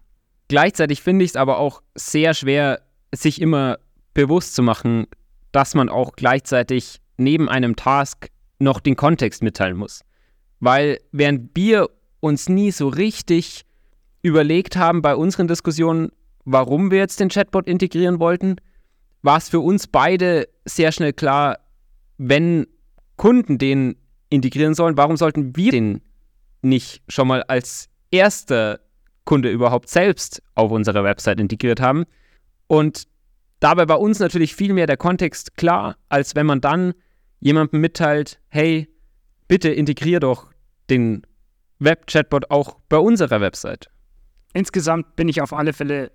Gleichzeitig 0.48 1.01
finde 1.01 1.25
ich 1.25 1.32
es 1.32 1.36
aber 1.36 1.60
auch 1.60 1.82
sehr 1.96 2.34
schwer, 2.34 2.82
sich 3.13 3.42
immer 3.42 3.78
bewusst 4.13 4.56
zu 4.56 4.63
machen, 4.63 5.08
dass 5.51 5.75
man 5.75 5.89
auch 5.89 6.13
gleichzeitig 6.13 7.00
neben 7.18 7.50
einem 7.50 7.75
Task 7.75 8.30
noch 8.58 8.80
den 8.80 8.96
Kontext 8.96 9.44
mitteilen 9.44 9.78
muss. 9.78 10.04
Weil 10.60 11.00
während 11.12 11.56
wir 11.56 11.89
uns 12.20 12.50
nie 12.50 12.72
so 12.72 12.88
richtig 12.89 13.66
überlegt 14.21 14.75
haben 14.75 15.01
bei 15.01 15.15
unseren 15.15 15.47
Diskussionen, 15.47 16.11
warum 16.45 16.91
wir 16.91 16.97
jetzt 16.97 17.19
den 17.19 17.29
Chatbot 17.29 17.67
integrieren 17.67 18.19
wollten, 18.19 18.57
war 19.21 19.38
es 19.38 19.49
für 19.49 19.59
uns 19.59 19.88
beide 19.88 20.47
sehr 20.65 20.91
schnell 20.91 21.13
klar, 21.13 21.59
wenn 22.17 22.67
Kunden 23.17 23.57
den 23.57 23.95
integrieren 24.29 24.73
sollen, 24.73 24.97
warum 24.97 25.17
sollten 25.17 25.55
wir 25.55 25.71
den 25.71 26.01
nicht 26.61 27.01
schon 27.07 27.27
mal 27.27 27.43
als 27.43 27.89
erster 28.11 28.79
Kunde 29.25 29.51
überhaupt 29.51 29.89
selbst 29.89 30.41
auf 30.55 30.71
unserer 30.71 31.03
Website 31.03 31.39
integriert 31.39 31.81
haben? 31.81 32.05
Und 32.67 33.07
dabei 33.59 33.88
war 33.88 33.99
uns 33.99 34.19
natürlich 34.19 34.55
viel 34.55 34.73
mehr 34.73 34.88
der 34.88 34.97
Kontext 34.97 35.55
klar, 35.57 35.97
als 36.09 36.35
wenn 36.35 36.45
man 36.45 36.61
dann 36.61 36.93
jemandem 37.39 37.81
mitteilt, 37.81 38.39
hey, 38.49 38.88
bitte 39.47 39.69
integrier 39.69 40.19
doch 40.19 40.51
den 40.89 41.25
Web-Chatbot 41.79 42.51
auch 42.51 42.77
bei 42.89 42.97
unserer 42.97 43.41
Website. 43.41 43.89
Insgesamt 44.53 45.15
bin 45.15 45.27
ich 45.29 45.41
auf 45.41 45.53
alle 45.53 45.74
Fälle 45.74 46.12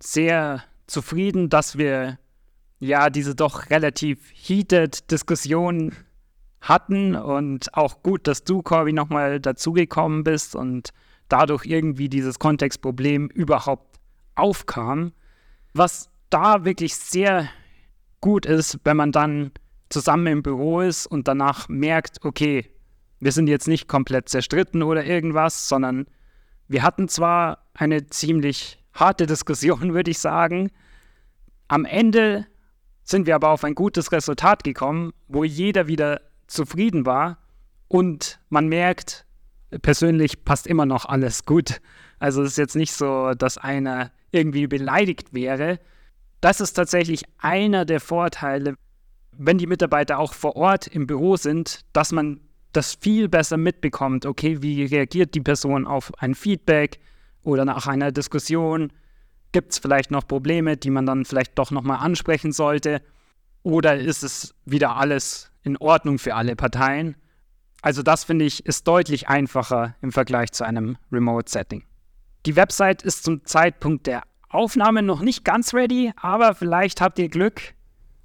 sehr 0.00 0.62
zufrieden, 0.86 1.48
dass 1.48 1.78
wir 1.78 2.18
ja 2.78 3.10
diese 3.10 3.34
doch 3.34 3.70
relativ 3.70 4.30
heated 4.34 5.10
Diskussion 5.10 5.94
hatten 6.60 7.14
und 7.14 7.74
auch 7.74 8.02
gut, 8.02 8.26
dass 8.26 8.44
du, 8.44 8.62
Corby, 8.62 8.92
nochmal 8.92 9.40
dazugekommen 9.40 10.24
bist 10.24 10.54
und 10.54 10.90
dadurch 11.28 11.64
irgendwie 11.64 12.08
dieses 12.08 12.38
Kontextproblem 12.38 13.28
überhaupt 13.28 13.98
aufkam. 14.34 15.12
Was 15.72 16.10
da 16.28 16.64
wirklich 16.64 16.96
sehr 16.96 17.48
gut 18.20 18.46
ist, 18.46 18.78
wenn 18.84 18.96
man 18.96 19.12
dann 19.12 19.52
zusammen 19.88 20.26
im 20.26 20.42
Büro 20.42 20.80
ist 20.80 21.06
und 21.06 21.28
danach 21.28 21.68
merkt, 21.68 22.24
okay, 22.24 22.70
wir 23.20 23.32
sind 23.32 23.48
jetzt 23.48 23.68
nicht 23.68 23.88
komplett 23.88 24.28
zerstritten 24.28 24.82
oder 24.82 25.04
irgendwas, 25.04 25.68
sondern 25.68 26.06
wir 26.70 26.84
hatten 26.84 27.08
zwar 27.08 27.66
eine 27.74 28.06
ziemlich 28.06 28.78
harte 28.94 29.26
Diskussion, 29.26 29.92
würde 29.94 30.12
ich 30.12 30.20
sagen. 30.20 30.70
Am 31.66 31.84
Ende 31.84 32.46
sind 33.02 33.26
wir 33.26 33.34
aber 33.34 33.50
auf 33.50 33.64
ein 33.64 33.74
gutes 33.74 34.12
Resultat 34.12 34.62
gekommen, 34.62 35.12
wo 35.26 35.42
jeder 35.42 35.88
wieder 35.88 36.20
zufrieden 36.46 37.06
war 37.06 37.38
und 37.88 38.38
man 38.50 38.68
merkt, 38.68 39.26
persönlich 39.82 40.44
passt 40.44 40.68
immer 40.68 40.86
noch 40.86 41.06
alles 41.06 41.44
gut. 41.44 41.80
Also 42.20 42.42
es 42.42 42.52
ist 42.52 42.58
jetzt 42.58 42.76
nicht 42.76 42.92
so, 42.92 43.34
dass 43.34 43.58
einer 43.58 44.12
irgendwie 44.30 44.68
beleidigt 44.68 45.34
wäre. 45.34 45.80
Das 46.40 46.60
ist 46.60 46.74
tatsächlich 46.74 47.24
einer 47.38 47.84
der 47.84 47.98
Vorteile, 47.98 48.76
wenn 49.32 49.58
die 49.58 49.66
Mitarbeiter 49.66 50.20
auch 50.20 50.34
vor 50.34 50.54
Ort 50.54 50.86
im 50.86 51.08
Büro 51.08 51.36
sind, 51.36 51.80
dass 51.92 52.12
man 52.12 52.40
das 52.72 52.94
viel 52.94 53.28
besser 53.28 53.56
mitbekommt. 53.56 54.26
Okay, 54.26 54.62
wie 54.62 54.84
reagiert 54.84 55.34
die 55.34 55.40
Person 55.40 55.86
auf 55.86 56.12
ein 56.18 56.34
Feedback 56.34 57.00
oder 57.42 57.64
nach 57.64 57.86
einer 57.86 58.12
Diskussion? 58.12 58.92
Gibt 59.52 59.72
es 59.72 59.78
vielleicht 59.78 60.10
noch 60.10 60.26
Probleme, 60.26 60.76
die 60.76 60.90
man 60.90 61.06
dann 61.06 61.24
vielleicht 61.24 61.58
doch 61.58 61.70
nochmal 61.70 61.98
ansprechen 61.98 62.52
sollte? 62.52 63.02
Oder 63.62 63.98
ist 63.98 64.22
es 64.22 64.54
wieder 64.64 64.96
alles 64.96 65.50
in 65.62 65.76
Ordnung 65.76 66.18
für 66.18 66.34
alle 66.34 66.56
Parteien? 66.56 67.16
Also 67.82 68.02
das 68.02 68.24
finde 68.24 68.44
ich 68.44 68.64
ist 68.66 68.86
deutlich 68.86 69.28
einfacher 69.28 69.96
im 70.02 70.12
Vergleich 70.12 70.52
zu 70.52 70.64
einem 70.64 70.96
Remote-Setting. 71.10 71.84
Die 72.46 72.56
Website 72.56 73.02
ist 73.02 73.24
zum 73.24 73.44
Zeitpunkt 73.44 74.06
der 74.06 74.22
Aufnahme 74.48 75.02
noch 75.02 75.20
nicht 75.20 75.44
ganz 75.44 75.74
ready, 75.74 76.12
aber 76.16 76.54
vielleicht 76.54 77.00
habt 77.00 77.18
ihr 77.18 77.28
Glück 77.28 77.74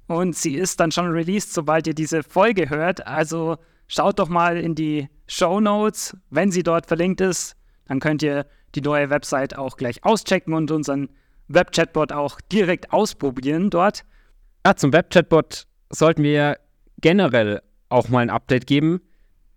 und 0.06 0.36
sie 0.36 0.54
ist 0.54 0.80
dann 0.80 0.92
schon 0.92 1.08
released, 1.08 1.52
sobald 1.52 1.86
ihr 1.86 1.94
diese 1.94 2.22
Folge 2.22 2.70
hört. 2.70 3.06
Also 3.06 3.58
schaut 3.88 4.18
doch 4.18 4.28
mal 4.28 4.56
in 4.56 4.74
die 4.74 5.08
Show 5.26 5.60
Notes, 5.60 6.16
wenn 6.30 6.50
sie 6.50 6.62
dort 6.62 6.86
verlinkt 6.86 7.20
ist, 7.20 7.56
dann 7.86 8.00
könnt 8.00 8.22
ihr 8.22 8.46
die 8.74 8.80
neue 8.80 9.10
Website 9.10 9.56
auch 9.56 9.76
gleich 9.76 10.04
auschecken 10.04 10.54
und 10.54 10.70
unseren 10.70 11.08
Web-Chatbot 11.48 12.12
auch 12.12 12.40
direkt 12.40 12.92
ausprobieren 12.92 13.70
dort. 13.70 14.04
Ja, 14.64 14.76
zum 14.76 14.92
Web-Chatbot 14.92 15.66
sollten 15.90 16.22
wir 16.22 16.58
generell 17.00 17.62
auch 17.88 18.08
mal 18.08 18.20
ein 18.20 18.30
Update 18.30 18.66
geben. 18.66 19.00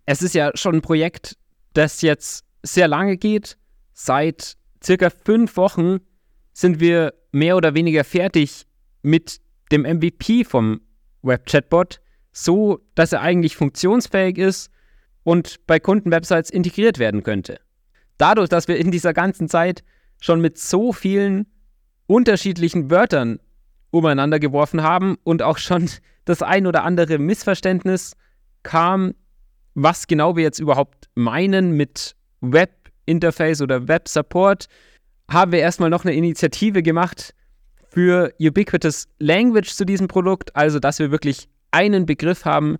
Es 0.06 0.22
ist 0.22 0.34
ja 0.34 0.50
schon 0.54 0.76
ein 0.76 0.82
Projekt, 0.82 1.36
das 1.74 2.02
jetzt 2.02 2.44
sehr 2.62 2.88
lange 2.88 3.16
geht. 3.16 3.56
Seit 3.92 4.56
circa 4.82 5.10
fünf 5.10 5.56
Wochen 5.56 5.98
sind 6.52 6.80
wir 6.80 7.14
mehr 7.32 7.56
oder 7.56 7.74
weniger 7.74 8.04
fertig 8.04 8.66
mit 9.02 9.40
dem 9.72 9.82
MVP 9.82 10.44
vom 10.44 10.80
Web-Chatbot, 11.22 12.00
so 12.32 12.80
dass 12.94 13.12
er 13.12 13.20
eigentlich 13.20 13.56
funktionsfähig 13.56 14.38
ist 14.38 14.70
und 15.22 15.66
bei 15.66 15.78
Kundenwebsites 15.78 16.50
integriert 16.50 16.98
werden 16.98 17.22
könnte. 17.22 17.60
Dadurch, 18.18 18.48
dass 18.48 18.68
wir 18.68 18.76
in 18.76 18.90
dieser 18.90 19.12
ganzen 19.12 19.48
Zeit 19.48 19.82
schon 20.20 20.40
mit 20.40 20.58
so 20.58 20.92
vielen 20.92 21.46
unterschiedlichen 22.06 22.90
Wörtern 22.90 23.40
umeinander 23.90 24.38
geworfen 24.38 24.82
haben 24.82 25.16
und 25.24 25.42
auch 25.42 25.58
schon 25.58 25.88
das 26.24 26.42
ein 26.42 26.66
oder 26.66 26.84
andere 26.84 27.18
Missverständnis 27.18 28.14
kam, 28.62 29.14
was 29.74 30.06
genau 30.06 30.36
wir 30.36 30.42
jetzt 30.42 30.58
überhaupt 30.58 31.08
meinen 31.14 31.72
mit 31.72 32.14
Web-Interface 32.40 33.62
oder 33.62 33.88
Web-Support, 33.88 34.66
haben 35.30 35.52
wir 35.52 35.60
erstmal 35.60 35.90
noch 35.90 36.04
eine 36.04 36.14
Initiative 36.14 36.82
gemacht 36.82 37.34
für 37.88 38.32
Ubiquitous 38.40 39.08
Language 39.18 39.70
zu 39.74 39.84
diesem 39.84 40.08
Produkt, 40.08 40.54
also 40.54 40.78
dass 40.78 40.98
wir 40.98 41.10
wirklich 41.10 41.48
einen 41.70 42.06
Begriff 42.06 42.44
haben, 42.44 42.76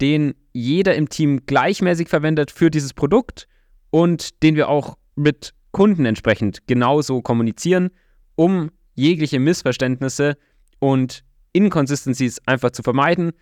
den 0.00 0.34
jeder 0.52 0.94
im 0.94 1.08
Team 1.08 1.44
gleichmäßig 1.46 2.08
verwendet 2.08 2.50
für 2.50 2.70
dieses 2.70 2.94
Produkt 2.94 3.46
und 3.90 4.42
den 4.42 4.56
wir 4.56 4.68
auch 4.68 4.96
mit 5.14 5.52
Kunden 5.72 6.04
entsprechend 6.04 6.66
genauso 6.66 7.22
kommunizieren, 7.22 7.90
um 8.34 8.70
jegliche 8.94 9.38
Missverständnisse 9.38 10.36
und 10.78 11.22
Inconsistencies 11.52 12.40
einfach 12.46 12.70
zu 12.70 12.82
vermeiden. 12.82 13.32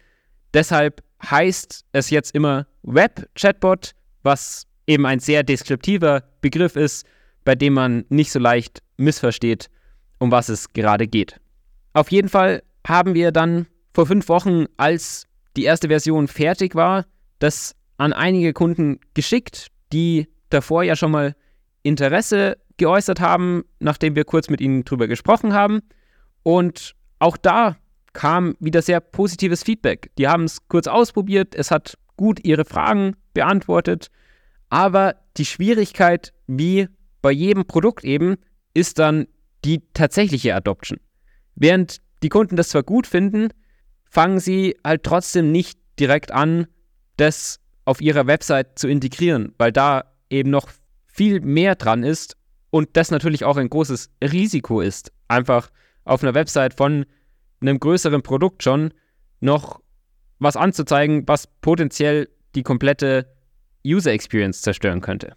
Deshalb 0.54 1.02
heißt 1.22 1.84
es 1.92 2.10
jetzt 2.10 2.34
immer 2.34 2.66
Web-Chatbot, 2.82 3.92
was 4.22 4.64
eben 4.86 5.06
ein 5.06 5.20
sehr 5.20 5.42
deskriptiver 5.42 6.24
Begriff 6.40 6.76
ist, 6.76 7.06
bei 7.44 7.54
dem 7.54 7.74
man 7.74 8.04
nicht 8.08 8.32
so 8.32 8.38
leicht 8.38 8.82
missversteht, 8.96 9.70
um 10.18 10.30
was 10.30 10.48
es 10.48 10.72
gerade 10.72 11.06
geht. 11.06 11.40
Auf 11.92 12.10
jeden 12.10 12.28
Fall 12.28 12.62
haben 12.86 13.14
wir 13.14 13.32
dann 13.32 13.66
vor 13.94 14.06
fünf 14.06 14.28
Wochen, 14.28 14.66
als 14.76 15.26
die 15.56 15.64
erste 15.64 15.88
Version 15.88 16.28
fertig 16.28 16.74
war, 16.74 17.06
das 17.38 17.74
an 17.96 18.12
einige 18.12 18.52
Kunden 18.52 19.00
geschickt, 19.14 19.68
die 19.92 20.28
davor 20.50 20.82
ja 20.82 20.96
schon 20.96 21.10
mal 21.10 21.34
Interesse 21.82 22.58
geäußert 22.76 23.20
haben, 23.20 23.64
nachdem 23.80 24.14
wir 24.14 24.24
kurz 24.24 24.48
mit 24.48 24.60
ihnen 24.60 24.84
drüber 24.84 25.08
gesprochen 25.08 25.52
haben. 25.52 25.80
Und 26.42 26.94
auch 27.18 27.36
da 27.36 27.76
kam 28.12 28.54
wieder 28.60 28.82
sehr 28.82 29.00
positives 29.00 29.62
Feedback. 29.62 30.10
Die 30.16 30.28
haben 30.28 30.44
es 30.44 30.66
kurz 30.68 30.86
ausprobiert, 30.86 31.54
es 31.54 31.70
hat 31.70 31.98
gut 32.16 32.44
ihre 32.44 32.64
Fragen 32.64 33.16
beantwortet, 33.34 34.10
aber 34.70 35.16
die 35.36 35.44
Schwierigkeit, 35.44 36.32
wie 36.46 36.88
bei 37.22 37.30
jedem 37.30 37.66
Produkt 37.66 38.04
eben, 38.04 38.36
ist 38.74 38.98
dann 38.98 39.26
die 39.64 39.82
tatsächliche 39.94 40.54
Adoption. 40.54 41.00
Während 41.54 42.00
die 42.22 42.28
Kunden 42.28 42.56
das 42.56 42.68
zwar 42.68 42.82
gut 42.82 43.06
finden, 43.06 43.48
fangen 44.10 44.40
sie 44.40 44.76
halt 44.84 45.02
trotzdem 45.02 45.52
nicht 45.52 45.78
direkt 45.98 46.32
an, 46.32 46.66
das 47.16 47.60
auf 47.84 48.00
ihrer 48.00 48.26
Website 48.26 48.78
zu 48.78 48.88
integrieren, 48.88 49.54
weil 49.58 49.72
da 49.72 50.04
eben 50.30 50.50
noch 50.50 50.68
viel 51.06 51.40
mehr 51.40 51.74
dran 51.74 52.02
ist 52.02 52.36
und 52.70 52.90
das 52.96 53.10
natürlich 53.10 53.44
auch 53.44 53.56
ein 53.56 53.70
großes 53.70 54.10
Risiko 54.22 54.80
ist, 54.80 55.12
einfach 55.26 55.70
auf 56.04 56.22
einer 56.22 56.34
Website 56.34 56.74
von 56.74 57.06
einem 57.60 57.80
größeren 57.80 58.22
Produkt 58.22 58.62
schon 58.62 58.92
noch 59.40 59.80
was 60.38 60.56
anzuzeigen, 60.56 61.26
was 61.26 61.46
potenziell 61.60 62.28
die 62.54 62.62
komplette 62.62 63.26
User 63.84 64.12
Experience 64.12 64.62
zerstören 64.62 65.00
könnte. 65.00 65.34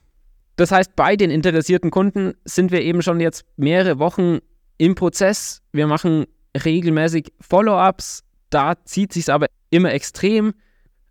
Das 0.56 0.72
heißt, 0.72 0.96
bei 0.96 1.16
den 1.16 1.32
interessierten 1.32 1.90
Kunden 1.90 2.34
sind 2.46 2.72
wir 2.72 2.82
eben 2.82 3.02
schon 3.02 3.20
jetzt 3.20 3.46
mehrere 3.58 4.00
Wochen 4.00 4.40
im 4.78 4.96
Prozess. 4.96 5.62
Wir 5.72 5.88
machen 5.88 6.26
regelmäßig 6.64 7.32
Follow-ups. 7.40 8.24
Da 8.52 8.76
zieht 8.86 9.14
sich 9.14 9.32
aber 9.32 9.48
immer 9.72 9.92
extrem. 9.92 10.54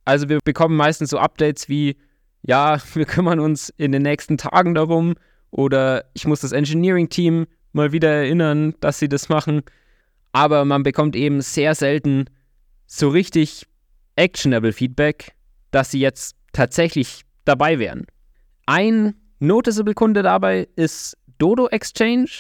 Also 0.05 0.29
wir 0.29 0.39
bekommen 0.45 0.77
meistens 0.77 1.11
so 1.11 1.19
Updates 1.19 1.69
wie, 1.69 1.97
ja, 2.43 2.79
wir 2.95 3.05
kümmern 3.05 3.41
uns 3.41 3.71
in 3.77 3.91
den 3.91 4.03
nächsten 4.03 4.39
Tagen 4.39 4.75
darum 4.75 5.15
oder 5.51 6.05
ich 6.15 6.27
muss 6.27 6.41
das 6.41 6.53
Engineering-Team 6.53 7.47
mal 7.73 7.91
wieder 7.91 8.11
erinnern, 8.11 8.75
dass 8.81 9.01
sie 9.01 9.09
das 9.09 9.29
machen 9.29 9.63
aber 10.33 10.65
man 10.65 10.83
bekommt 10.83 11.17
eben 11.17 11.41
sehr 11.41 11.75
selten 11.75 12.27
so 12.87 13.09
richtig 13.09 13.67
actionable 14.17 14.73
Feedback, 14.73 15.33
dass 15.71 15.91
sie 15.91 16.01
jetzt 16.01 16.37
tatsächlich 16.53 17.23
dabei 17.45 17.79
wären. 17.79 18.07
Ein 18.67 19.15
noticeable 19.39 19.95
Kunde 19.95 20.23
dabei 20.23 20.69
ist 20.77 21.17
Dodo 21.39 21.69
Exchange. 21.69 22.31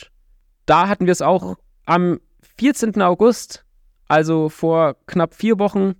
Da 0.67 0.89
hatten 0.89 1.07
wir 1.07 1.13
es 1.13 1.23
auch 1.23 1.57
am 1.87 2.21
14. 2.59 3.01
August, 3.01 3.65
also 4.11 4.49
vor 4.49 4.97
knapp 5.07 5.35
vier 5.35 5.61
Wochen, 5.61 5.95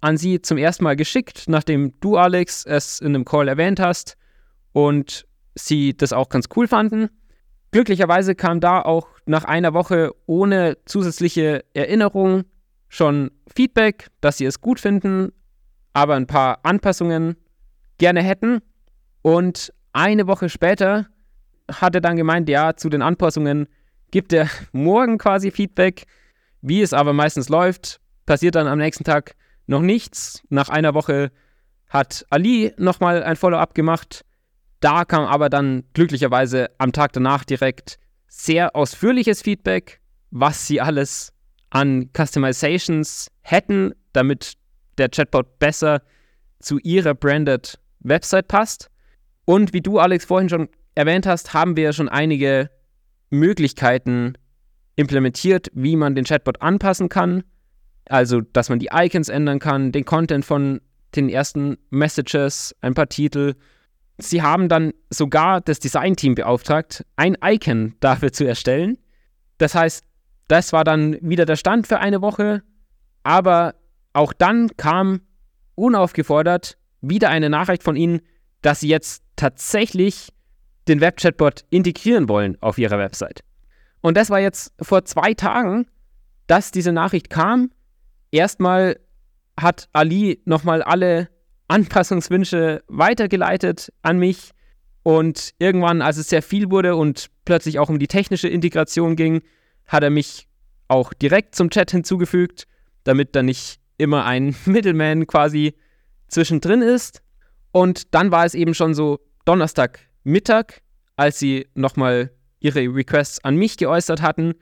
an 0.00 0.16
sie 0.16 0.40
zum 0.40 0.58
ersten 0.58 0.84
Mal 0.84 0.94
geschickt, 0.94 1.44
nachdem 1.48 1.92
du, 1.98 2.16
Alex, 2.16 2.64
es 2.64 3.00
in 3.00 3.08
einem 3.08 3.24
Call 3.24 3.48
erwähnt 3.48 3.80
hast 3.80 4.16
und 4.72 5.26
sie 5.56 5.96
das 5.96 6.12
auch 6.12 6.28
ganz 6.28 6.46
cool 6.54 6.68
fanden. 6.68 7.08
Glücklicherweise 7.72 8.36
kam 8.36 8.60
da 8.60 8.80
auch 8.80 9.08
nach 9.26 9.42
einer 9.42 9.74
Woche 9.74 10.12
ohne 10.26 10.78
zusätzliche 10.84 11.64
Erinnerung 11.74 12.44
schon 12.88 13.32
Feedback, 13.52 14.06
dass 14.20 14.38
sie 14.38 14.46
es 14.46 14.60
gut 14.60 14.78
finden, 14.78 15.32
aber 15.94 16.14
ein 16.14 16.28
paar 16.28 16.60
Anpassungen 16.62 17.36
gerne 17.98 18.22
hätten. 18.22 18.60
Und 19.22 19.74
eine 19.92 20.28
Woche 20.28 20.48
später 20.48 21.08
hat 21.68 21.96
er 21.96 22.00
dann 22.00 22.16
gemeint, 22.16 22.48
ja, 22.48 22.76
zu 22.76 22.88
den 22.88 23.02
Anpassungen 23.02 23.66
gibt 24.12 24.32
er 24.32 24.48
morgen 24.72 25.18
quasi 25.18 25.50
Feedback. 25.50 26.06
Wie 26.60 26.82
es 26.82 26.92
aber 26.92 27.12
meistens 27.12 27.48
läuft, 27.48 28.00
passiert 28.26 28.54
dann 28.54 28.66
am 28.66 28.78
nächsten 28.78 29.04
Tag 29.04 29.34
noch 29.66 29.82
nichts. 29.82 30.42
Nach 30.48 30.68
einer 30.68 30.94
Woche 30.94 31.30
hat 31.88 32.26
Ali 32.30 32.74
nochmal 32.76 33.22
ein 33.22 33.36
Follow-up 33.36 33.74
gemacht 33.74 34.24
da 34.80 35.04
kam 35.04 35.24
aber 35.24 35.48
dann 35.48 35.84
glücklicherweise 35.92 36.70
am 36.78 36.92
Tag 36.92 37.12
danach 37.12 37.44
direkt 37.44 37.98
sehr 38.28 38.76
ausführliches 38.76 39.42
Feedback, 39.42 40.00
was 40.30 40.66
sie 40.66 40.80
alles 40.80 41.32
an 41.70 42.10
Customizations 42.16 43.28
hätten, 43.40 43.92
damit 44.12 44.54
der 44.96 45.08
Chatbot 45.08 45.58
besser 45.58 46.02
zu 46.60 46.78
ihrer 46.78 47.14
branded 47.14 47.78
Website 48.00 48.48
passt. 48.48 48.90
Und 49.44 49.72
wie 49.72 49.80
du, 49.80 49.98
Alex, 49.98 50.24
vorhin 50.24 50.48
schon 50.48 50.68
erwähnt 50.94 51.26
hast, 51.26 51.54
haben 51.54 51.76
wir 51.76 51.92
schon 51.92 52.08
einige 52.08 52.70
Möglichkeiten 53.30 54.34
implementiert, 54.98 55.68
wie 55.74 55.94
man 55.94 56.16
den 56.16 56.24
Chatbot 56.24 56.60
anpassen 56.60 57.08
kann. 57.08 57.44
Also, 58.06 58.40
dass 58.40 58.68
man 58.68 58.80
die 58.80 58.90
Icons 58.92 59.28
ändern 59.28 59.60
kann, 59.60 59.92
den 59.92 60.04
Content 60.04 60.44
von 60.44 60.80
den 61.14 61.28
ersten 61.28 61.78
Messages, 61.90 62.74
ein 62.80 62.94
paar 62.94 63.08
Titel 63.08 63.54
Sie 64.20 64.42
haben 64.42 64.68
dann 64.68 64.92
sogar 65.10 65.60
das 65.60 65.78
Designteam 65.78 66.34
beauftragt, 66.34 67.06
ein 67.14 67.36
Icon 67.40 67.94
dafür 68.00 68.32
zu 68.32 68.44
erstellen. 68.44 68.98
Das 69.58 69.76
heißt, 69.76 70.04
das 70.48 70.72
war 70.72 70.82
dann 70.82 71.16
wieder 71.20 71.46
der 71.46 71.54
Stand 71.54 71.86
für 71.86 72.00
eine 72.00 72.20
Woche, 72.20 72.64
aber 73.22 73.76
auch 74.12 74.32
dann 74.32 74.76
kam 74.76 75.20
unaufgefordert 75.76 76.78
wieder 77.00 77.30
eine 77.30 77.48
Nachricht 77.48 77.84
von 77.84 77.94
Ihnen, 77.94 78.20
dass 78.60 78.80
Sie 78.80 78.88
jetzt 78.88 79.22
tatsächlich 79.36 80.32
den 80.88 81.00
Web-Chatbot 81.00 81.64
integrieren 81.70 82.28
wollen 82.28 82.60
auf 82.60 82.76
Ihrer 82.76 82.98
Website. 82.98 83.44
Und 84.00 84.16
das 84.16 84.30
war 84.30 84.40
jetzt 84.40 84.72
vor 84.80 85.04
zwei 85.04 85.34
Tagen, 85.34 85.86
dass 86.46 86.70
diese 86.70 86.92
Nachricht 86.92 87.30
kam. 87.30 87.70
Erstmal 88.30 88.98
hat 89.58 89.88
Ali 89.92 90.40
nochmal 90.44 90.82
alle 90.82 91.28
Anpassungswünsche 91.68 92.82
weitergeleitet 92.88 93.92
an 94.02 94.18
mich. 94.18 94.52
Und 95.02 95.54
irgendwann, 95.58 96.02
als 96.02 96.16
es 96.16 96.28
sehr 96.28 96.42
viel 96.42 96.70
wurde 96.70 96.96
und 96.96 97.28
plötzlich 97.44 97.78
auch 97.78 97.88
um 97.88 97.98
die 97.98 98.08
technische 98.08 98.48
Integration 98.48 99.16
ging, 99.16 99.42
hat 99.86 100.02
er 100.02 100.10
mich 100.10 100.48
auch 100.88 101.12
direkt 101.12 101.54
zum 101.54 101.70
Chat 101.70 101.90
hinzugefügt, 101.90 102.66
damit 103.04 103.34
da 103.34 103.42
nicht 103.42 103.80
immer 103.96 104.24
ein 104.24 104.54
Middleman 104.64 105.26
quasi 105.26 105.74
zwischendrin 106.28 106.82
ist. 106.82 107.22
Und 107.72 108.14
dann 108.14 108.30
war 108.30 108.44
es 108.44 108.54
eben 108.54 108.74
schon 108.74 108.94
so 108.94 109.20
Donnerstagmittag, 109.44 110.80
als 111.16 111.38
sie 111.38 111.68
nochmal 111.74 112.30
ihre 112.60 112.80
Requests 112.80 113.44
an 113.44 113.56
mich 113.56 113.76
geäußert 113.76 114.22
hatten. 114.22 114.54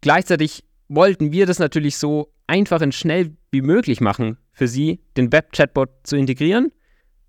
Gleichzeitig 0.00 0.64
wollten 0.88 1.32
wir 1.32 1.46
das 1.46 1.58
natürlich 1.58 1.96
so 1.96 2.32
einfach 2.46 2.80
und 2.80 2.94
schnell 2.94 3.36
wie 3.50 3.62
möglich 3.62 4.00
machen 4.00 4.38
für 4.52 4.68
sie, 4.68 5.00
den 5.16 5.32
Web-Chatbot 5.32 5.90
zu 6.02 6.16
integrieren, 6.16 6.72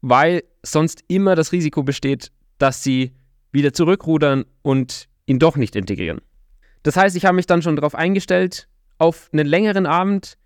weil 0.02 0.44
sonst 0.64 1.04
immer 1.08 1.36
das 1.36 1.52
Risiko 1.52 1.84
besteht, 1.84 2.32
dass 2.58 2.84
sie 2.84 3.14
wieder 3.52 3.74
zurückrudern 3.74 4.46
und 4.62 5.08
ihn 5.26 5.40
doch 5.40 5.56
nicht 5.56 5.76
integrieren. 5.76 6.22
Das 6.84 6.98
heißt, 6.98 7.16
ich 7.16 7.26
habe 7.26 7.36
mich 7.36 7.46
dann 7.46 7.62
schon 7.62 7.76
darauf 7.76 7.96
eingestellt, 7.96 8.68
auf 8.98 9.30
einen 9.32 9.48
längeren 9.48 9.86
Abend, 9.86 10.38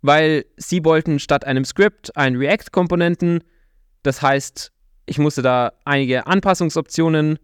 weil 0.00 0.46
sie 0.56 0.84
wollten 0.84 1.18
statt 1.18 1.44
einem 1.44 1.64
Script 1.64 2.16
einen 2.16 2.36
React-Komponenten. 2.36 3.44
Das 4.02 4.22
heißt, 4.22 4.72
ich 5.06 5.18
musste 5.18 5.42
da 5.42 5.72
einige 5.84 6.26
Anpassungsoptionen 6.26 7.38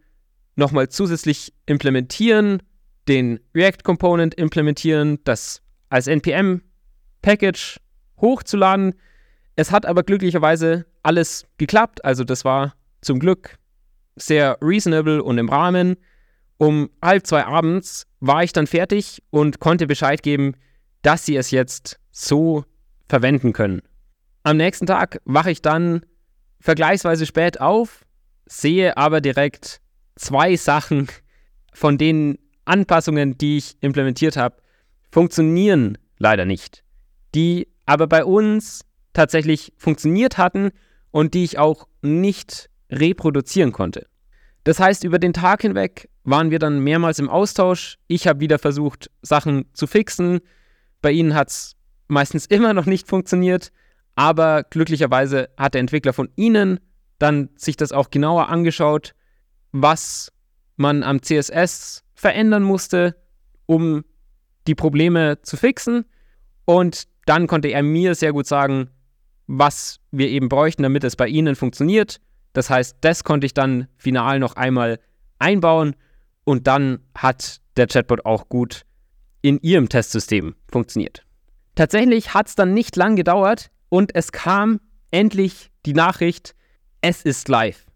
nochmal 0.58 0.88
zusätzlich 0.88 1.54
implementieren, 1.66 2.62
den 3.06 3.40
React-Component 3.54 4.34
implementieren, 4.34 5.18
das 5.24 5.62
als 5.88 6.06
NPM-Package 6.06 7.80
hochzuladen. 8.20 8.94
Es 9.56 9.70
hat 9.70 9.86
aber 9.86 10.02
glücklicherweise 10.02 10.84
alles 11.02 11.46
geklappt. 11.56 12.04
Also 12.04 12.24
das 12.24 12.44
war 12.44 12.74
zum 13.00 13.20
Glück 13.20 13.56
sehr 14.16 14.58
reasonable 14.60 15.22
und 15.22 15.38
im 15.38 15.48
Rahmen. 15.48 15.96
Um 16.58 16.90
halb 17.00 17.26
zwei 17.26 17.44
abends 17.44 18.06
war 18.20 18.42
ich 18.42 18.52
dann 18.52 18.66
fertig 18.66 19.22
und 19.30 19.60
konnte 19.60 19.86
Bescheid 19.86 20.22
geben, 20.22 20.54
dass 21.02 21.24
sie 21.24 21.36
es 21.36 21.52
jetzt 21.52 22.00
so 22.10 22.64
verwenden 23.08 23.52
können. 23.52 23.80
Am 24.42 24.56
nächsten 24.56 24.86
Tag 24.86 25.20
wache 25.24 25.52
ich 25.52 25.62
dann 25.62 26.04
vergleichsweise 26.60 27.26
spät 27.26 27.60
auf, 27.60 28.04
sehe 28.46 28.96
aber 28.96 29.20
direkt 29.20 29.80
zwei 30.18 30.56
Sachen 30.56 31.08
von 31.72 31.96
den 31.96 32.38
Anpassungen, 32.64 33.38
die 33.38 33.56
ich 33.56 33.76
implementiert 33.80 34.36
habe, 34.36 34.56
funktionieren 35.10 35.96
leider 36.18 36.44
nicht. 36.44 36.84
Die 37.34 37.68
aber 37.86 38.06
bei 38.06 38.24
uns 38.24 38.84
tatsächlich 39.14 39.72
funktioniert 39.76 40.36
hatten 40.36 40.70
und 41.10 41.34
die 41.34 41.44
ich 41.44 41.58
auch 41.58 41.88
nicht 42.02 42.68
reproduzieren 42.90 43.72
konnte. 43.72 44.06
Das 44.64 44.80
heißt, 44.80 45.04
über 45.04 45.18
den 45.18 45.32
Tag 45.32 45.62
hinweg 45.62 46.10
waren 46.24 46.50
wir 46.50 46.58
dann 46.58 46.80
mehrmals 46.80 47.18
im 47.18 47.30
Austausch. 47.30 47.96
Ich 48.06 48.26
habe 48.26 48.40
wieder 48.40 48.58
versucht, 48.58 49.10
Sachen 49.22 49.64
zu 49.72 49.86
fixen. 49.86 50.40
Bei 51.00 51.10
ihnen 51.10 51.34
hat 51.34 51.48
es 51.48 51.76
meistens 52.06 52.46
immer 52.56 52.74
noch 52.74 52.86
nicht 52.86 53.08
funktioniert, 53.08 53.72
aber 54.14 54.64
glücklicherweise 54.64 55.48
hat 55.56 55.74
der 55.74 55.80
Entwickler 55.80 56.12
von 56.12 56.28
ihnen 56.36 56.80
dann 57.18 57.48
sich 57.56 57.76
das 57.76 57.92
auch 57.92 58.10
genauer 58.10 58.48
angeschaut, 58.48 59.14
was 59.72 60.32
man 60.76 61.02
am 61.02 61.22
CSS 61.22 62.04
verändern 62.14 62.62
musste, 62.62 63.16
um 63.66 64.04
die 64.66 64.74
Probleme 64.74 65.40
zu 65.42 65.56
fixen. 65.56 66.04
Und 66.64 67.08
dann 67.26 67.46
konnte 67.46 67.68
er 67.68 67.82
mir 67.82 68.14
sehr 68.14 68.32
gut 68.32 68.46
sagen, 68.46 68.90
was 69.46 70.00
wir 70.10 70.28
eben 70.28 70.48
bräuchten, 70.48 70.82
damit 70.82 71.04
es 71.04 71.16
bei 71.16 71.26
Ihnen 71.26 71.56
funktioniert. 71.56 72.20
Das 72.52 72.70
heißt, 72.70 72.98
das 73.00 73.24
konnte 73.24 73.46
ich 73.46 73.54
dann 73.54 73.88
final 73.96 74.38
noch 74.38 74.56
einmal 74.56 75.00
einbauen 75.38 75.96
und 76.44 76.66
dann 76.66 77.00
hat 77.16 77.60
der 77.76 77.86
Chatbot 77.86 78.24
auch 78.24 78.48
gut 78.48 78.84
in 79.42 79.58
Ihrem 79.60 79.88
Testsystem 79.88 80.54
funktioniert. 80.70 81.24
Tatsächlich 81.74 82.34
hat 82.34 82.48
es 82.48 82.56
dann 82.56 82.74
nicht 82.74 82.96
lang 82.96 83.16
gedauert 83.16 83.70
und 83.88 84.14
es 84.14 84.32
kam 84.32 84.80
endlich 85.10 85.70
die 85.86 85.94
Nachricht, 85.94 86.54
es 87.00 87.22
ist 87.22 87.48
live. 87.48 87.87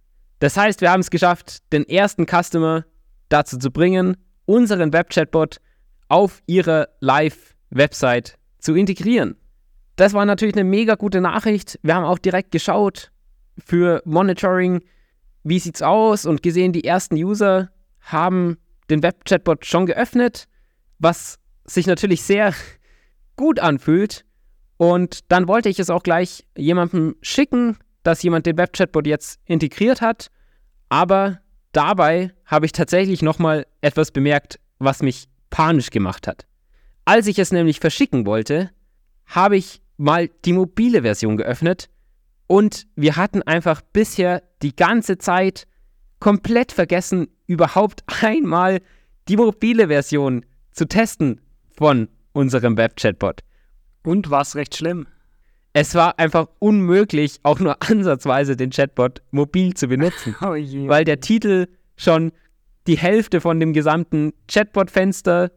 Das 0.43 0.57
heißt, 0.57 0.81
wir 0.81 0.91
haben 0.91 0.99
es 0.99 1.11
geschafft, 1.11 1.63
den 1.73 1.89
ersten 1.89 2.27
Customer 2.27 2.85
dazu 3.29 3.59
zu 3.59 3.71
bringen, 3.71 4.17
unseren 4.45 4.93
Web-Chatbot 4.93 5.61
auf 6.09 6.43
ihre 6.47 6.89
Live-Website 6.99 8.35
zu 8.59 8.75
integrieren. 8.75 9.37
Das 9.95 10.15
war 10.15 10.25
natürlich 10.25 10.57
eine 10.57 10.65
mega 10.65 10.97
gute 10.97 11.21
Nachricht. 11.21 11.79
Wir 11.85 11.95
haben 11.95 12.05
auch 12.05 12.19
direkt 12.19 12.51
geschaut 12.51 13.13
für 13.57 14.03
Monitoring, 14.05 14.83
wie 15.45 15.61
sieht's 15.61 15.81
aus 15.81 16.27
und 16.27 16.43
gesehen, 16.43 16.73
die 16.73 16.83
ersten 16.83 17.15
User 17.15 17.71
haben 18.01 18.59
den 18.91 19.01
Web-Chatbot 19.05 19.65
schon 19.65 19.87
geöffnet, 19.87 20.49
was 20.99 21.39
sich 21.67 21.87
natürlich 21.87 22.25
sehr 22.25 22.53
gut 23.37 23.61
anfühlt. 23.61 24.25
Und 24.77 25.21
dann 25.31 25.47
wollte 25.47 25.69
ich 25.69 25.79
es 25.79 25.89
auch 25.89 26.03
gleich 26.03 26.49
jemandem 26.57 27.15
schicken, 27.23 27.79
dass 28.03 28.23
jemand 28.23 28.47
den 28.47 28.57
Web-Chatbot 28.57 29.07
jetzt 29.07 29.41
integriert 29.45 30.01
hat. 30.01 30.31
Aber 30.89 31.41
dabei 31.73 32.33
habe 32.45 32.67
ich 32.67 32.73
tatsächlich 32.73 33.23
nochmal 33.23 33.67
etwas 33.81 34.11
bemerkt, 34.11 34.59
was 34.79 35.03
mich 35.03 35.29
panisch 35.51 35.91
gemacht 35.91 36.27
hat. 36.27 36.47
Als 37.05 37.27
ich 37.27 37.39
es 37.39 37.53
nämlich 37.53 37.81
verschicken 37.81 38.27
wollte, 38.27 38.71
habe 39.27 39.57
ich 39.57 39.83
mal 39.97 40.29
die 40.45 40.53
mobile 40.53 41.03
Version 41.03 41.37
geöffnet 41.37 41.89
und 42.47 42.87
wir 42.97 43.17
hatten 43.17 43.43
einfach 43.43 43.81
bisher 43.93 44.43
die 44.63 44.75
ganze 44.77 45.19
Zeit 45.19 45.67
komplett 46.21 46.73
vergessen, 46.73 47.29
überhaupt 47.47 48.05
einmal 48.23 48.81
die 49.29 49.37
mobile 49.37 49.89
Version 49.89 50.45
zu 50.73 50.87
testen 50.87 51.41
von 51.77 52.09
unserem 52.33 52.77
Web-Chatbot. 52.77 53.41
Und 54.05 54.31
war 54.31 54.43
es 54.43 54.57
recht 54.57 54.77
schlimm? 54.77 55.07
Es 55.73 55.95
war 55.95 56.19
einfach 56.19 56.49
unmöglich, 56.59 57.41
auch 57.43 57.59
nur 57.59 57.83
ansatzweise 57.89 58.57
den 58.57 58.71
Chatbot 58.71 59.23
mobil 59.31 59.75
zu 59.75 59.89
benutzen, 59.89 60.37
oh 60.41 60.53
weil 60.53 61.05
der 61.05 61.21
Titel 61.21 61.69
schon 61.97 62.33
die 62.87 62.99
Hälfte 62.99 63.41
von 63.41 63.61
dem 63.61 63.73
gesamten 63.73 64.33
Chatbot-Fenster 64.49 65.53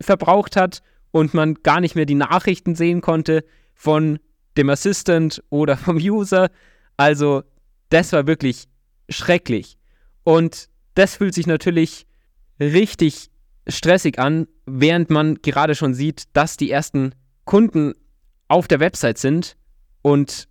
verbraucht 0.00 0.56
hat 0.56 0.82
und 1.10 1.34
man 1.34 1.54
gar 1.62 1.80
nicht 1.80 1.94
mehr 1.94 2.06
die 2.06 2.14
Nachrichten 2.14 2.74
sehen 2.74 3.00
konnte 3.00 3.44
von 3.74 4.18
dem 4.56 4.70
Assistant 4.70 5.42
oder 5.50 5.76
vom 5.78 5.96
User. 5.96 6.50
Also 6.96 7.42
das 7.88 8.12
war 8.12 8.26
wirklich 8.26 8.68
schrecklich. 9.08 9.78
Und 10.24 10.68
das 10.94 11.16
fühlt 11.16 11.34
sich 11.34 11.46
natürlich 11.46 12.06
richtig 12.60 13.30
stressig 13.66 14.18
an, 14.18 14.46
während 14.66 15.10
man 15.10 15.36
gerade 15.36 15.74
schon 15.74 15.94
sieht, 15.94 16.24
dass 16.34 16.56
die 16.56 16.70
ersten 16.70 17.14
Kunden 17.44 17.94
auf 18.48 18.68
der 18.68 18.80
Website 18.80 19.18
sind 19.18 19.56
und 20.02 20.48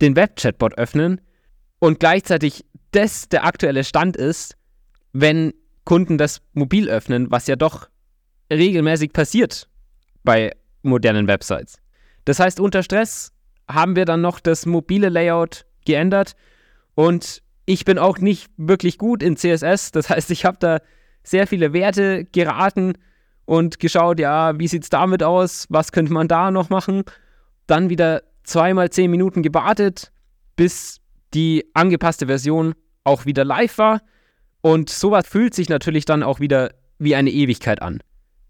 den 0.00 0.16
Web-Chatbot 0.16 0.78
öffnen 0.78 1.20
und 1.78 2.00
gleichzeitig 2.00 2.64
das 2.92 3.28
der 3.28 3.44
aktuelle 3.44 3.84
Stand 3.84 4.16
ist, 4.16 4.56
wenn 5.12 5.52
Kunden 5.84 6.18
das 6.18 6.42
mobil 6.52 6.88
öffnen, 6.88 7.30
was 7.30 7.46
ja 7.46 7.56
doch 7.56 7.88
regelmäßig 8.52 9.12
passiert 9.12 9.68
bei 10.22 10.52
modernen 10.82 11.26
Websites. 11.26 11.78
Das 12.24 12.38
heißt, 12.38 12.60
unter 12.60 12.82
Stress 12.82 13.32
haben 13.68 13.96
wir 13.96 14.04
dann 14.04 14.20
noch 14.20 14.40
das 14.40 14.66
mobile 14.66 15.08
Layout 15.08 15.66
geändert 15.84 16.36
und 16.94 17.42
ich 17.66 17.84
bin 17.84 17.98
auch 17.98 18.18
nicht 18.18 18.50
wirklich 18.56 18.98
gut 18.98 19.22
in 19.22 19.36
CSS. 19.36 19.92
Das 19.92 20.10
heißt, 20.10 20.30
ich 20.30 20.44
habe 20.44 20.56
da 20.58 20.80
sehr 21.22 21.46
viele 21.46 21.72
Werte 21.72 22.24
geraten 22.24 22.94
und 23.44 23.78
geschaut, 23.78 24.18
ja, 24.18 24.58
wie 24.58 24.68
sieht 24.68 24.84
es 24.84 24.90
damit 24.90 25.22
aus? 25.22 25.66
Was 25.68 25.92
könnte 25.92 26.12
man 26.12 26.28
da 26.28 26.50
noch 26.50 26.68
machen? 26.68 27.04
Dann 27.70 27.88
wieder 27.88 28.24
zweimal 28.42 28.90
zehn 28.90 29.12
Minuten 29.12 29.42
gewartet, 29.42 30.10
bis 30.56 31.00
die 31.34 31.66
angepasste 31.72 32.26
Version 32.26 32.74
auch 33.04 33.26
wieder 33.26 33.44
live 33.44 33.78
war. 33.78 34.02
Und 34.60 34.90
sowas 34.90 35.24
fühlt 35.28 35.54
sich 35.54 35.68
natürlich 35.68 36.04
dann 36.04 36.24
auch 36.24 36.40
wieder 36.40 36.74
wie 36.98 37.14
eine 37.14 37.30
Ewigkeit 37.30 37.80
an, 37.80 38.02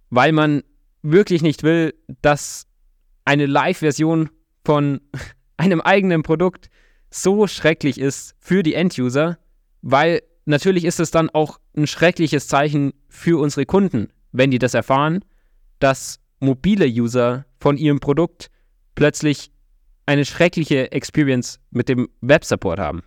weil 0.09 0.33
man 0.33 0.63
wirklich 1.03 1.43
nicht 1.43 1.63
will, 1.63 1.95
dass 2.23 2.67
eine 3.27 3.45
Live-Version 3.45 4.31
von 4.65 5.03
einem 5.59 5.83
eigenen 5.83 6.23
Produkt 6.23 6.71
so 7.11 7.47
schrecklich 7.47 8.01
ist 8.01 8.35
für 8.39 8.63
die 8.63 8.73
End-User, 8.73 9.39
weil 9.83 10.23
natürlich 10.47 10.87
ist 10.87 10.99
es 10.99 11.11
dann 11.11 11.29
auch 11.29 11.61
ein 11.77 11.87
schreckliches 11.87 12.49
Zeichen 12.49 12.95
für 13.11 13.39
unsere 13.39 13.67
Kunden, 13.67 14.09
wenn 14.33 14.51
die 14.51 14.59
das 14.59 14.73
erfahren, 14.73 15.23
dass 15.79 16.21
mobile 16.39 16.87
User 16.87 17.45
von 17.59 17.77
ihrem 17.77 18.01
Produkt 18.01 18.51
plötzlich 19.01 19.51
eine 20.05 20.27
schreckliche 20.27 20.93
Experience 20.93 21.59
mit 21.71 21.89
dem 21.89 22.11
Web-Support 22.21 22.79
haben. 22.79 23.03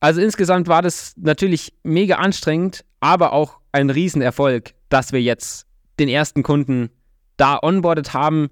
Also 0.00 0.20
insgesamt 0.20 0.66
war 0.66 0.82
das 0.82 1.14
natürlich 1.16 1.72
mega 1.84 2.16
anstrengend, 2.16 2.84
aber 2.98 3.32
auch 3.32 3.60
ein 3.70 3.88
Riesenerfolg, 3.88 4.74
dass 4.88 5.12
wir 5.12 5.22
jetzt 5.22 5.64
den 6.00 6.08
ersten 6.08 6.42
Kunden 6.42 6.90
da 7.36 7.56
onboardet 7.62 8.14
haben, 8.14 8.48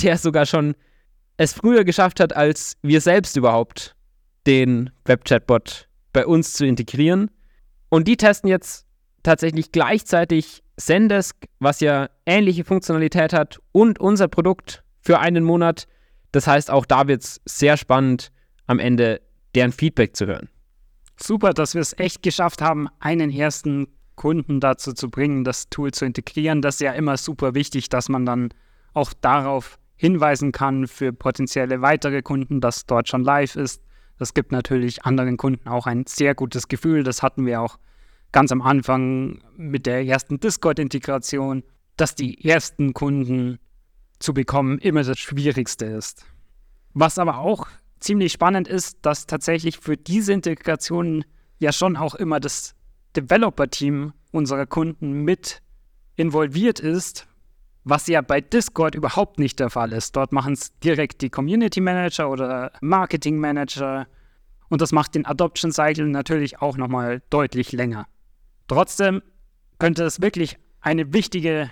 der 0.00 0.16
sogar 0.16 0.46
schon 0.46 0.76
es 1.38 1.54
früher 1.54 1.82
geschafft 1.82 2.20
hat, 2.20 2.36
als 2.36 2.76
wir 2.82 3.00
selbst 3.00 3.36
überhaupt 3.36 3.96
den 4.46 4.90
Web-Chatbot 5.06 5.88
bei 6.12 6.24
uns 6.24 6.52
zu 6.52 6.64
integrieren. 6.64 7.32
Und 7.88 8.06
die 8.06 8.16
testen 8.16 8.48
jetzt 8.48 8.86
tatsächlich 9.24 9.72
gleichzeitig 9.72 10.62
Zendesk, 10.76 11.34
was 11.58 11.80
ja 11.80 12.08
ähnliche 12.26 12.62
Funktionalität 12.62 13.32
hat, 13.32 13.58
und 13.72 13.98
unser 13.98 14.28
Produkt 14.28 14.84
für 15.00 15.18
einen 15.18 15.42
Monat. 15.42 15.88
Das 16.32 16.46
heißt, 16.46 16.70
auch 16.70 16.86
da 16.86 17.08
wird 17.08 17.22
es 17.22 17.40
sehr 17.44 17.76
spannend, 17.76 18.30
am 18.66 18.78
Ende 18.78 19.20
deren 19.54 19.72
Feedback 19.72 20.16
zu 20.16 20.26
hören. 20.26 20.48
Super, 21.16 21.52
dass 21.52 21.74
wir 21.74 21.80
es 21.80 21.98
echt 21.98 22.22
geschafft 22.22 22.62
haben, 22.62 22.88
einen 23.00 23.30
ersten 23.30 23.88
Kunden 24.14 24.60
dazu 24.60 24.92
zu 24.92 25.10
bringen, 25.10 25.44
das 25.44 25.68
Tool 25.70 25.92
zu 25.92 26.04
integrieren. 26.04 26.60
Das 26.60 26.76
ist 26.76 26.80
ja 26.80 26.92
immer 26.92 27.16
super 27.16 27.54
wichtig, 27.54 27.88
dass 27.88 28.08
man 28.08 28.26
dann 28.26 28.50
auch 28.92 29.12
darauf 29.20 29.78
hinweisen 29.96 30.52
kann 30.52 30.86
für 30.86 31.12
potenzielle 31.12 31.82
weitere 31.82 32.22
Kunden, 32.22 32.60
dass 32.60 32.86
dort 32.86 33.08
schon 33.08 33.24
live 33.24 33.56
ist. 33.56 33.82
Das 34.18 34.34
gibt 34.34 34.52
natürlich 34.52 35.04
anderen 35.04 35.36
Kunden 35.36 35.68
auch 35.68 35.86
ein 35.86 36.04
sehr 36.06 36.34
gutes 36.34 36.68
Gefühl. 36.68 37.04
Das 37.04 37.22
hatten 37.22 37.46
wir 37.46 37.60
auch 37.60 37.78
ganz 38.32 38.52
am 38.52 38.62
Anfang 38.62 39.40
mit 39.56 39.86
der 39.86 40.04
ersten 40.04 40.38
Discord-Integration, 40.40 41.62
dass 41.96 42.14
die 42.14 42.44
ersten 42.44 42.94
Kunden 42.94 43.58
zu 44.18 44.34
bekommen 44.34 44.78
immer 44.78 45.02
das 45.02 45.18
Schwierigste 45.18 45.86
ist. 45.86 46.24
Was 46.94 47.18
aber 47.18 47.38
auch 47.38 47.66
ziemlich 48.00 48.32
spannend 48.32 48.68
ist, 48.68 48.98
dass 49.02 49.26
tatsächlich 49.26 49.78
für 49.78 49.96
diese 49.96 50.32
Integration 50.32 51.24
ja 51.58 51.72
schon 51.72 51.96
auch 51.96 52.14
immer 52.14 52.40
das 52.40 52.74
Developer-Team 53.16 54.12
unserer 54.32 54.66
Kunden 54.66 55.24
mit 55.24 55.62
involviert 56.16 56.80
ist, 56.80 57.26
was 57.84 58.06
ja 58.06 58.20
bei 58.20 58.40
Discord 58.40 58.94
überhaupt 58.94 59.38
nicht 59.38 59.60
der 59.60 59.70
Fall 59.70 59.92
ist. 59.92 60.14
Dort 60.16 60.32
machen 60.32 60.52
es 60.52 60.76
direkt 60.80 61.22
die 61.22 61.30
Community 61.30 61.80
Manager 61.80 62.30
oder 62.30 62.72
Marketing 62.80 63.38
Manager 63.38 64.06
und 64.68 64.82
das 64.82 64.92
macht 64.92 65.14
den 65.14 65.24
Adoption 65.24 65.72
Cycle 65.72 66.06
natürlich 66.06 66.60
auch 66.60 66.76
nochmal 66.76 67.22
deutlich 67.30 67.72
länger. 67.72 68.06
Trotzdem 68.66 69.22
könnte 69.78 70.04
es 70.04 70.20
wirklich 70.20 70.58
eine 70.80 71.12
wichtige 71.12 71.70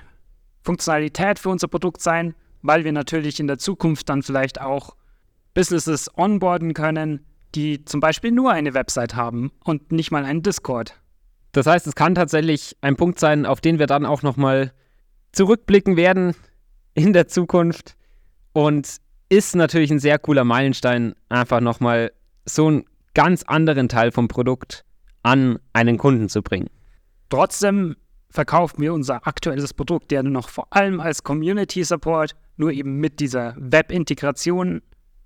Funktionalität 0.67 1.39
für 1.39 1.49
unser 1.49 1.69
Produkt 1.69 2.03
sein, 2.03 2.35
weil 2.63 2.85
wir 2.85 2.93
natürlich 2.93 3.41
in 3.41 3.47
der 3.47 3.59
Zukunft 3.59 4.09
dann 4.09 4.23
vielleicht 4.23 4.61
auch 4.61 4.97
Businesses 5.55 6.11
onboarden 6.19 6.75
können, 6.75 7.25
die 7.55 7.85
zum 7.85 8.01
Beispiel 8.01 8.33
nur 8.33 8.51
eine 8.53 8.75
Website 8.75 9.15
haben 9.15 9.53
und 9.65 9.93
nicht 9.93 10.11
mal 10.11 10.25
einen 10.25 10.43
Discord. 10.43 11.01
Das 11.53 11.67
heißt, 11.67 11.87
es 11.87 11.95
kann 11.95 12.15
tatsächlich 12.15 12.77
ein 12.83 12.97
Punkt 12.97 13.19
sein, 13.19 13.47
auf 13.47 13.63
den 13.63 13.79
wir 13.79 13.87
dann 13.87 14.05
auch 14.05 14.23
nochmal 14.23 14.73
zurückblicken 15.33 15.97
werden 15.97 16.35
in 16.93 17.13
der 17.13 17.29
Zukunft 17.29 17.97
und 18.53 18.97
ist 19.29 19.57
natürlich 19.57 19.91
ein 19.91 19.99
sehr 19.99 20.19
cooler 20.19 20.45
Meilenstein, 20.45 21.15
einfach 21.29 21.61
nochmal 21.61 22.13
so 22.45 22.67
einen 22.67 22.85
ganz 23.15 23.43
anderen 23.45 23.89
Teil 23.89 24.13
vom 24.13 24.29
Produkt 24.29 24.85
an 25.23 25.59
einen 25.73 25.97
Kunden 25.97 26.29
zu 26.29 26.43
bringen. 26.43 26.69
Trotzdem 27.31 27.97
verkaufen 28.31 28.81
wir 28.83 28.93
unser 28.93 29.27
aktuelles 29.27 29.73
Produkt 29.73 30.13
ja 30.13 30.23
noch 30.23 30.49
vor 30.49 30.67
allem 30.71 31.01
als 31.01 31.23
Community 31.23 31.85
Support, 31.85 32.35
nur 32.57 32.73
eben 32.73 32.97
mit 32.99 33.21
dieser 33.21 33.55
Web-Integration 33.59 34.83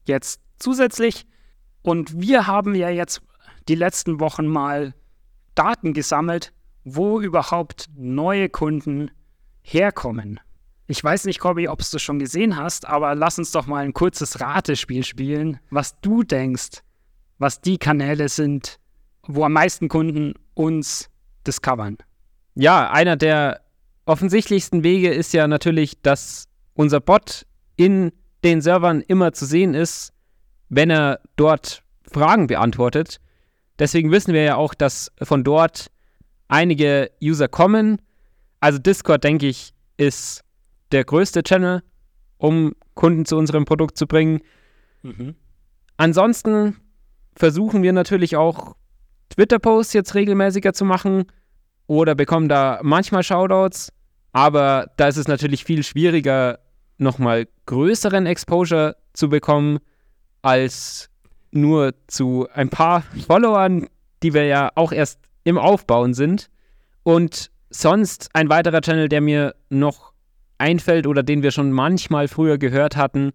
jetzt 0.06 0.40
zusätzlich. 0.58 1.26
Und 1.82 2.20
wir 2.20 2.46
haben 2.46 2.74
ja 2.74 2.90
jetzt 2.90 3.22
die 3.68 3.74
letzten 3.74 4.20
Wochen 4.20 4.46
mal 4.46 4.94
Daten 5.54 5.92
gesammelt, 5.92 6.52
wo 6.84 7.20
überhaupt 7.20 7.88
neue 7.96 8.48
Kunden 8.48 9.10
herkommen. 9.62 10.40
Ich 10.86 11.02
weiß 11.04 11.26
nicht, 11.26 11.38
Corby, 11.38 11.68
ob 11.68 11.80
du 11.88 11.98
schon 11.98 12.18
gesehen 12.18 12.56
hast, 12.56 12.86
aber 12.86 13.14
lass 13.14 13.38
uns 13.38 13.52
doch 13.52 13.66
mal 13.66 13.84
ein 13.84 13.92
kurzes 13.92 14.40
Ratespiel 14.40 15.04
spielen, 15.04 15.60
was 15.70 16.00
du 16.00 16.24
denkst, 16.24 16.82
was 17.38 17.60
die 17.60 17.78
Kanäle 17.78 18.28
sind, 18.28 18.80
wo 19.22 19.44
am 19.44 19.52
meisten 19.52 19.88
Kunden 19.88 20.34
uns 20.54 21.08
discovern. 21.46 21.96
Ja, 22.54 22.90
einer 22.90 23.16
der 23.16 23.60
offensichtlichsten 24.06 24.82
Wege 24.82 25.10
ist 25.10 25.32
ja 25.32 25.46
natürlich, 25.46 26.00
dass 26.02 26.48
unser 26.74 27.00
Bot 27.00 27.46
in 27.76 28.12
den 28.44 28.60
Servern 28.60 29.00
immer 29.02 29.32
zu 29.32 29.46
sehen 29.46 29.74
ist, 29.74 30.12
wenn 30.68 30.90
er 30.90 31.20
dort 31.36 31.82
Fragen 32.10 32.46
beantwortet. 32.46 33.20
Deswegen 33.78 34.10
wissen 34.10 34.34
wir 34.34 34.42
ja 34.42 34.56
auch, 34.56 34.74
dass 34.74 35.12
von 35.22 35.44
dort 35.44 35.90
einige 36.48 37.10
User 37.22 37.48
kommen. 37.48 38.00
Also 38.60 38.78
Discord, 38.78 39.24
denke 39.24 39.46
ich, 39.46 39.72
ist 39.96 40.42
der 40.92 41.04
größte 41.04 41.42
Channel, 41.42 41.82
um 42.36 42.74
Kunden 42.94 43.24
zu 43.24 43.36
unserem 43.36 43.64
Produkt 43.64 43.96
zu 43.96 44.06
bringen. 44.06 44.40
Mhm. 45.02 45.34
Ansonsten 45.96 46.76
versuchen 47.36 47.82
wir 47.82 47.92
natürlich 47.92 48.36
auch 48.36 48.74
Twitter-Posts 49.30 49.92
jetzt 49.92 50.14
regelmäßiger 50.14 50.72
zu 50.72 50.84
machen 50.84 51.26
oder 51.90 52.14
bekommen 52.14 52.48
da 52.48 52.78
manchmal 52.84 53.24
Shoutouts. 53.24 53.92
Aber 54.30 54.92
da 54.96 55.08
ist 55.08 55.16
es 55.16 55.26
natürlich 55.26 55.64
viel 55.64 55.82
schwieriger, 55.82 56.60
nochmal 56.98 57.48
größeren 57.66 58.26
Exposure 58.26 58.94
zu 59.12 59.28
bekommen, 59.28 59.80
als 60.40 61.10
nur 61.50 61.92
zu 62.06 62.46
ein 62.54 62.68
paar 62.68 63.02
Followern, 63.26 63.88
die 64.22 64.34
wir 64.34 64.44
ja 64.44 64.70
auch 64.76 64.92
erst 64.92 65.18
im 65.42 65.58
Aufbauen 65.58 66.14
sind. 66.14 66.46
Und 67.02 67.50
sonst 67.70 68.28
ein 68.34 68.48
weiterer 68.48 68.82
Channel, 68.82 69.08
der 69.08 69.20
mir 69.20 69.56
noch 69.68 70.12
einfällt 70.58 71.08
oder 71.08 71.24
den 71.24 71.42
wir 71.42 71.50
schon 71.50 71.72
manchmal 71.72 72.28
früher 72.28 72.58
gehört 72.58 72.96
hatten, 72.96 73.32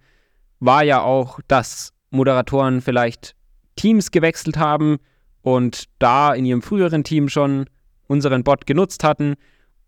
war 0.62 0.82
ja 0.82 1.02
auch, 1.02 1.42
dass 1.50 1.92
Moderatoren 2.10 2.80
vielleicht 2.80 3.36
Teams 3.76 4.12
gewechselt 4.12 4.56
haben 4.56 5.00
und 5.42 5.90
da 6.00 6.34
in 6.34 6.46
ihrem 6.46 6.62
früheren 6.62 7.04
Team 7.04 7.28
schon 7.28 7.66
unseren 8.08 8.44
Bot 8.44 8.66
genutzt 8.66 9.04
hatten 9.04 9.36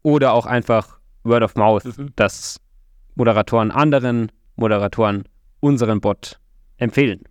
oder 0.01 0.33
auch 0.33 0.45
einfach 0.45 0.99
Word 1.23 1.43
of 1.43 1.55
Mouth, 1.55 1.85
mhm. 1.97 2.13
dass 2.15 2.59
Moderatoren 3.15 3.71
anderen 3.71 4.31
Moderatoren 4.55 5.23
unseren 5.59 6.01
Bot 6.01 6.39
empfehlen. 6.77 7.23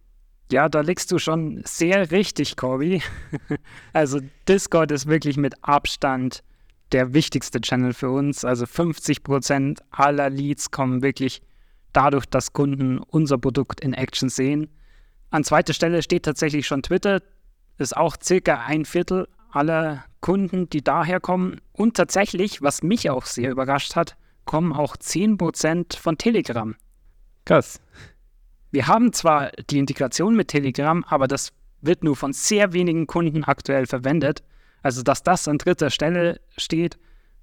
Ja, 0.52 0.68
da 0.68 0.80
liegst 0.80 1.10
du 1.10 1.18
schon 1.18 1.62
sehr 1.64 2.10
richtig, 2.12 2.56
Corby. 2.56 3.02
also 3.92 4.20
Discord 4.48 4.92
ist 4.92 5.06
wirklich 5.06 5.36
mit 5.36 5.54
Abstand 5.62 6.42
der 6.92 7.14
wichtigste 7.14 7.60
Channel 7.60 7.92
für 7.92 8.10
uns. 8.10 8.44
Also 8.44 8.64
50 8.64 9.24
Prozent 9.24 9.80
aller 9.90 10.30
Leads 10.30 10.70
kommen 10.70 11.02
wirklich 11.02 11.42
dadurch, 11.92 12.26
dass 12.26 12.52
Kunden 12.52 12.98
unser 12.98 13.38
Produkt 13.38 13.80
in 13.80 13.92
Action 13.92 14.28
sehen. 14.28 14.68
An 15.30 15.42
zweiter 15.42 15.72
Stelle 15.72 16.02
steht 16.02 16.24
tatsächlich 16.24 16.66
schon 16.66 16.82
Twitter. 16.82 17.22
Ist 17.78 17.96
auch 17.96 18.16
circa 18.22 18.64
ein 18.66 18.84
Viertel 18.84 19.26
aller 19.56 20.04
Kunden, 20.20 20.68
die 20.70 20.82
daher 20.82 21.20
kommen. 21.20 21.60
Und 21.72 21.96
tatsächlich, 21.96 22.62
was 22.62 22.82
mich 22.82 23.10
auch 23.10 23.26
sehr 23.26 23.50
überrascht 23.50 23.96
hat, 23.96 24.16
kommen 24.44 24.72
auch 24.72 24.96
10% 24.96 25.98
von 25.98 26.18
Telegram. 26.18 26.74
Krass. 27.44 27.80
Wir 28.70 28.86
haben 28.86 29.12
zwar 29.12 29.50
die 29.70 29.78
Integration 29.78 30.36
mit 30.36 30.48
Telegram, 30.48 31.04
aber 31.04 31.28
das 31.28 31.52
wird 31.80 32.04
nur 32.04 32.16
von 32.16 32.32
sehr 32.32 32.72
wenigen 32.72 33.06
Kunden 33.06 33.44
aktuell 33.44 33.86
verwendet. 33.86 34.42
Also, 34.82 35.02
dass 35.02 35.22
das 35.22 35.48
an 35.48 35.58
dritter 35.58 35.90
Stelle 35.90 36.40
steht, 36.56 36.98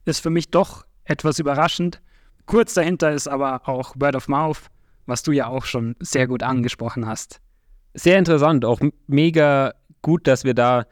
ist 0.06 0.20
für 0.20 0.30
mich 0.30 0.50
doch 0.50 0.86
etwas 1.06 1.40
überraschend. 1.40 2.02
Kurz 2.46 2.74
dahinter 2.74 3.12
ist 3.12 3.28
aber 3.28 3.68
auch 3.68 3.96
Word 3.98 4.16
of 4.16 4.28
Mouth, 4.28 4.70
was 5.06 5.24
du 5.24 5.32
ja 5.32 5.48
auch 5.48 5.66
schon 5.66 5.96
sehr 6.00 6.28
gut 6.28 6.44
angesprochen 6.44 7.08
hast. 7.08 7.40
Sehr 7.94 8.18
interessant, 8.18 8.66
auch 8.66 8.80
mega 9.08 9.74
gut, 10.02 10.28
dass 10.28 10.44
wir 10.44 10.54
da 10.54 10.86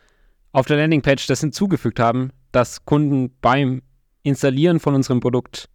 auf 0.52 0.66
der 0.66 0.78
Landingpage 0.78 1.28
das 1.28 1.42
hinzugefügt 1.42 2.00
haben, 2.00 2.32
dass 2.52 2.86
Kunden 2.86 3.36
beim 3.42 3.82
Installieren 4.24 4.80
von 4.80 4.94
unserem 4.94 5.20
Produkt 5.20 5.68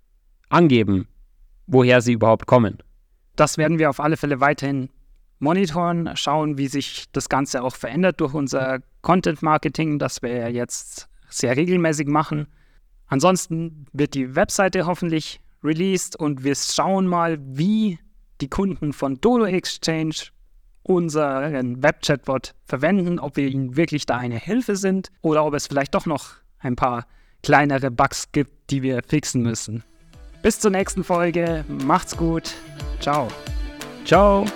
angeben, 0.49 1.09
woher 1.67 2.01
sie 2.01 2.13
überhaupt 2.13 2.47
kommen. 2.47 2.79
Das 3.35 3.59
werden 3.59 3.79
wir 3.79 3.91
auf 3.91 4.01
alle 4.01 4.17
Fälle 4.17 4.41
weiterhin 4.41 4.89
monitoren, 5.39 6.11
schauen, 6.17 6.57
wie 6.57 6.69
sich 6.69 7.07
das 7.13 7.29
Ganze 7.29 7.63
auch 7.63 7.75
verändert 7.75 8.21
durch 8.21 8.35
unser 8.35 8.81
Content 9.03 9.43
Marketing, 9.43 9.99
das 9.99 10.23
wir 10.23 10.51
jetzt 10.51 11.09
sehr 11.29 11.57
regelmäßig 11.57 12.07
machen. 12.07 12.47
Ansonsten 13.09 13.87
wird 13.93 14.15
die 14.15 14.35
Webseite 14.35 14.87
hoffentlich 14.87 15.41
released 15.63 16.17
und 16.17 16.45
wir 16.45 16.55
schauen 16.55 17.07
mal, 17.07 17.39
wie 17.41 17.99
die 18.41 18.49
Kunden 18.49 18.93
von 18.93 19.21
Dodo 19.21 19.45
Exchange 19.45 20.15
unseren 20.87 21.83
Web-Chatbot 21.83 22.55
verwenden, 22.65 23.19
ob 23.19 23.37
wir 23.37 23.49
ihnen 23.49 23.77
wirklich 23.77 24.07
da 24.07 24.17
eine 24.17 24.39
Hilfe 24.39 24.77
sind 24.77 25.09
oder 25.21 25.45
ob 25.45 25.55
es 25.55 25.67
vielleicht 25.67 25.95
doch 25.95 26.07
noch 26.07 26.35
ein 26.61 26.77
paar 26.77 27.07
kleinere 27.43 27.91
Bugs 27.91 28.31
gibt, 28.33 28.71
die 28.71 28.83
wir 28.83 29.03
fixen 29.07 29.43
müssen. 29.43 29.83
Bis 30.43 30.61
zur 30.61 30.71
nächsten 30.71 31.03
Folge. 31.03 31.65
Macht's 31.69 32.17
gut. 32.17 32.55
Ciao. 33.01 33.29
Ciao. 34.05 34.47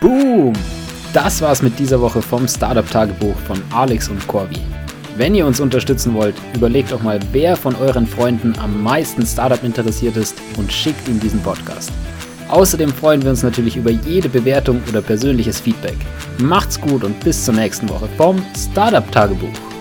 Boom! 0.00 0.52
Das 1.12 1.40
war's 1.40 1.62
mit 1.62 1.78
dieser 1.78 2.00
Woche 2.00 2.20
vom 2.20 2.48
Startup 2.48 2.88
Tagebuch 2.90 3.36
von 3.46 3.62
Alex 3.72 4.08
und 4.08 4.26
Corby. 4.26 4.60
Wenn 5.16 5.36
ihr 5.36 5.46
uns 5.46 5.60
unterstützen 5.60 6.12
wollt, 6.14 6.34
überlegt 6.56 6.90
doch 6.90 7.02
mal, 7.02 7.20
wer 7.30 7.56
von 7.56 7.76
euren 7.76 8.06
Freunden 8.06 8.52
am 8.58 8.82
meisten 8.82 9.24
Startup 9.24 9.62
interessiert 9.62 10.16
ist 10.16 10.36
und 10.56 10.72
schickt 10.72 11.06
ihm 11.06 11.20
diesen 11.20 11.40
Podcast. 11.40 11.92
Außerdem 12.48 12.90
freuen 12.90 13.22
wir 13.22 13.30
uns 13.30 13.44
natürlich 13.44 13.76
über 13.76 13.90
jede 13.90 14.28
Bewertung 14.28 14.82
oder 14.88 15.00
persönliches 15.00 15.60
Feedback. 15.60 15.96
Macht's 16.38 16.80
gut 16.80 17.04
und 17.04 17.18
bis 17.20 17.44
zur 17.44 17.54
nächsten 17.54 17.88
Woche 17.88 18.08
vom 18.16 18.42
Startup 18.56 19.08
Tagebuch. 19.12 19.73